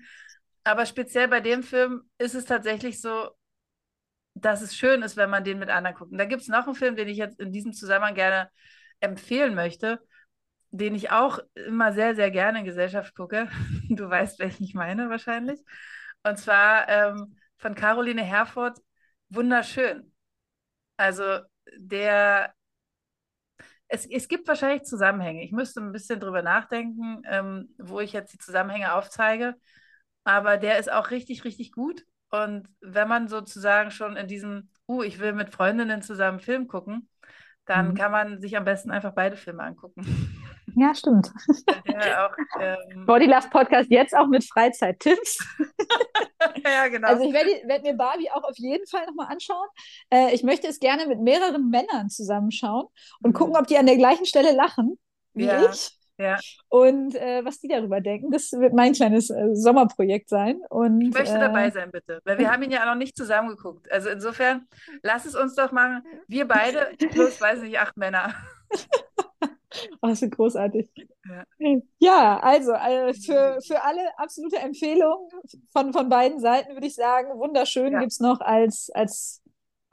[0.65, 3.29] Aber speziell bei dem Film ist es tatsächlich so,
[4.33, 6.11] dass es schön ist, wenn man den mit anderen guckt.
[6.11, 8.49] Und da gibt es noch einen Film, den ich jetzt in diesem Zusammenhang gerne
[8.99, 9.99] empfehlen möchte,
[10.71, 13.49] den ich auch immer sehr, sehr gerne in Gesellschaft gucke.
[13.89, 15.59] Du weißt, welchen ich meine wahrscheinlich.
[16.23, 18.79] Und zwar ähm, von Caroline Herford,
[19.29, 20.11] Wunderschön.
[20.97, 21.39] Also
[21.77, 22.53] der,
[23.87, 25.43] es, es gibt wahrscheinlich Zusammenhänge.
[25.43, 29.55] Ich müsste ein bisschen drüber nachdenken, ähm, wo ich jetzt die Zusammenhänge aufzeige.
[30.23, 32.05] Aber der ist auch richtig, richtig gut.
[32.31, 37.09] Und wenn man sozusagen schon in diesem, uh, ich will mit Freundinnen zusammen Film gucken,
[37.65, 37.93] dann mhm.
[37.95, 40.03] kann man sich am besten einfach beide Filme angucken.
[40.75, 41.29] Ja, stimmt.
[41.85, 45.45] Ja, auch, ähm, Body Love Podcast jetzt auch mit Freizeittipps.
[46.63, 47.09] ja, genau.
[47.09, 49.67] Also ich werde werd mir Barbie auch auf jeden Fall nochmal anschauen.
[50.09, 52.85] Äh, ich möchte es gerne mit mehreren Männern zusammenschauen
[53.21, 53.33] und mhm.
[53.33, 54.97] gucken, ob die an der gleichen Stelle lachen
[55.33, 55.69] wie ja.
[55.69, 55.97] ich.
[56.21, 56.37] Ja.
[56.69, 60.61] Und äh, was die darüber denken, das wird mein kleines äh, Sommerprojekt sein.
[60.69, 62.21] Und, ich möchte äh, dabei sein, bitte.
[62.23, 63.91] Weil wir haben ihn ja noch nicht zusammengeguckt.
[63.91, 64.67] Also insofern,
[65.03, 66.03] lass es uns doch machen.
[66.27, 68.33] Wir beide, plus, weiß nicht, acht Männer.
[70.01, 70.89] Oh, das ist großartig.
[71.25, 71.45] Ja.
[71.99, 75.29] Ja, also, also für, für alle absolute Empfehlung
[75.71, 77.99] von, von beiden Seiten würde ich sagen, wunderschön Ja.
[77.99, 79.41] gibt es noch als, als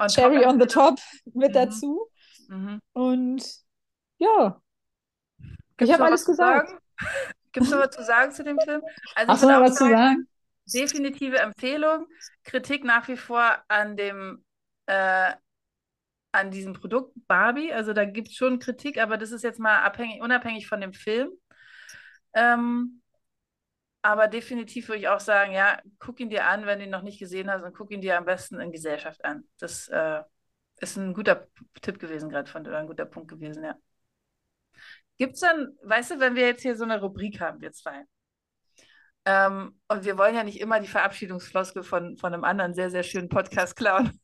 [0.01, 0.99] On Cherry on the top
[1.33, 1.55] mit Mhm.
[1.55, 2.09] dazu.
[2.49, 2.81] Mhm.
[2.93, 3.45] Und
[4.19, 4.61] ja,
[5.79, 6.75] Gibt's hab noch alles gesagt.
[7.53, 8.83] Gibt es noch was zu sagen zu dem Film?
[9.15, 10.29] Also ich hast du noch was zu sagen,
[10.67, 12.07] definitive Empfehlung.
[12.45, 14.45] Kritik nach wie vor an dem
[14.87, 15.33] äh,
[16.33, 17.73] an diesem Produkt Barbie.
[17.73, 20.93] Also da gibt es schon Kritik, aber das ist jetzt mal abhängig, unabhängig von dem
[20.93, 21.31] Film.
[22.35, 23.03] Ähm,
[24.03, 27.03] aber definitiv würde ich auch sagen, ja, guck ihn dir an, wenn du ihn noch
[27.03, 29.45] nicht gesehen hast und guck ihn dir am besten in Gesellschaft an.
[29.59, 30.23] Das äh,
[30.81, 31.49] ist ein guter
[31.83, 33.75] Tipp gewesen gerade von dir, oder ein guter Punkt gewesen, ja.
[35.19, 38.05] Gibt es dann, weißt du, wenn wir jetzt hier so eine Rubrik haben, wir zwei,
[39.29, 43.03] ähm, und wir wollen ja nicht immer die Verabschiedungsfloskel von, von einem anderen sehr, sehr
[43.03, 44.19] schönen Podcast klauen.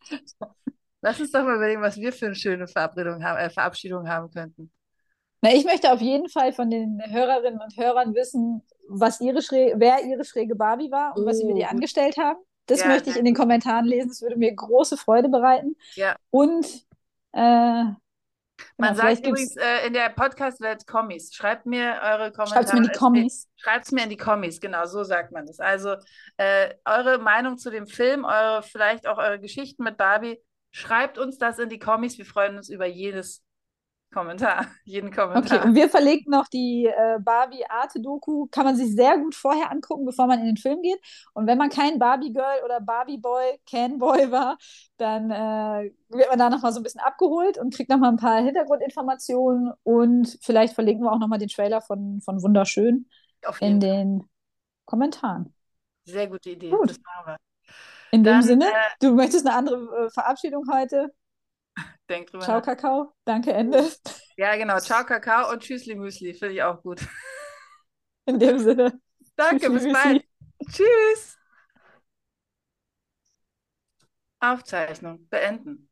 [1.00, 4.30] Lass uns doch mal überlegen, was wir für eine schöne Verabredung haben, äh, Verabschiedung haben
[4.32, 4.72] könnten.
[5.42, 9.74] Na, ich möchte auf jeden Fall von den Hörerinnen und Hörern wissen, was ihre schräge,
[9.78, 12.38] wer ihre schräge Barbie war und was sie mit Oh, ihr angestellt haben.
[12.66, 14.08] Das Ja, möchte ich in den Kommentaren lesen.
[14.08, 15.76] Das würde mir große Freude bereiten.
[15.94, 16.16] Ja.
[16.30, 16.66] Und
[17.32, 17.84] äh,
[18.76, 21.34] Man genau, sagt übrigens äh, in der Podcast-Welt Kommis.
[21.34, 22.64] Schreibt mir eure Kommentare.
[22.64, 23.48] schreibt mir in die Es- Kommis.
[23.56, 25.60] Schreibt es mir in die Kommis, genau, so sagt man das.
[25.60, 25.96] Also
[26.36, 30.38] äh, eure Meinung zu dem Film, eure, vielleicht auch eure Geschichten mit Barbie,
[30.72, 32.18] schreibt uns das in die Kommis.
[32.18, 33.42] Wir freuen uns über jedes
[34.12, 35.64] Kommentar, jeden Okay, Kommentar.
[35.64, 38.48] und wir verlinken noch die äh, Barbie Arte-Doku.
[38.50, 41.00] Kann man sich sehr gut vorher angucken, bevor man in den Film geht.
[41.32, 44.58] Und wenn man kein Barbie-Girl oder Barbie-Boy, Can-Boy war,
[44.98, 48.42] dann äh, wird man da nochmal so ein bisschen abgeholt und kriegt nochmal ein paar
[48.42, 49.72] Hintergrundinformationen.
[49.84, 53.08] Und vielleicht verlinken wir auch nochmal den Trailer von, von Wunderschön
[53.60, 53.80] in Fall.
[53.80, 54.24] den
[54.86, 55.54] Kommentaren.
[56.04, 56.70] Sehr gute Idee.
[56.70, 56.98] Gut.
[58.10, 61.12] In dem Dann, Sinne, äh, du möchtest eine andere äh, Verabschiedung heute.
[62.08, 62.64] Denk drüber Ciao, nach.
[62.64, 63.14] Kakao.
[63.24, 63.90] Danke, Ende.
[64.36, 64.78] Ja, genau.
[64.78, 66.34] Ciao, Kakao und Tschüssli Müsli.
[66.34, 67.00] Finde ich auch gut.
[68.26, 69.00] In dem Sinne.
[69.36, 70.24] Danke, Tschüssi, bis bald.
[70.70, 71.38] Tschüss.
[74.40, 75.88] Aufzeichnung beenden.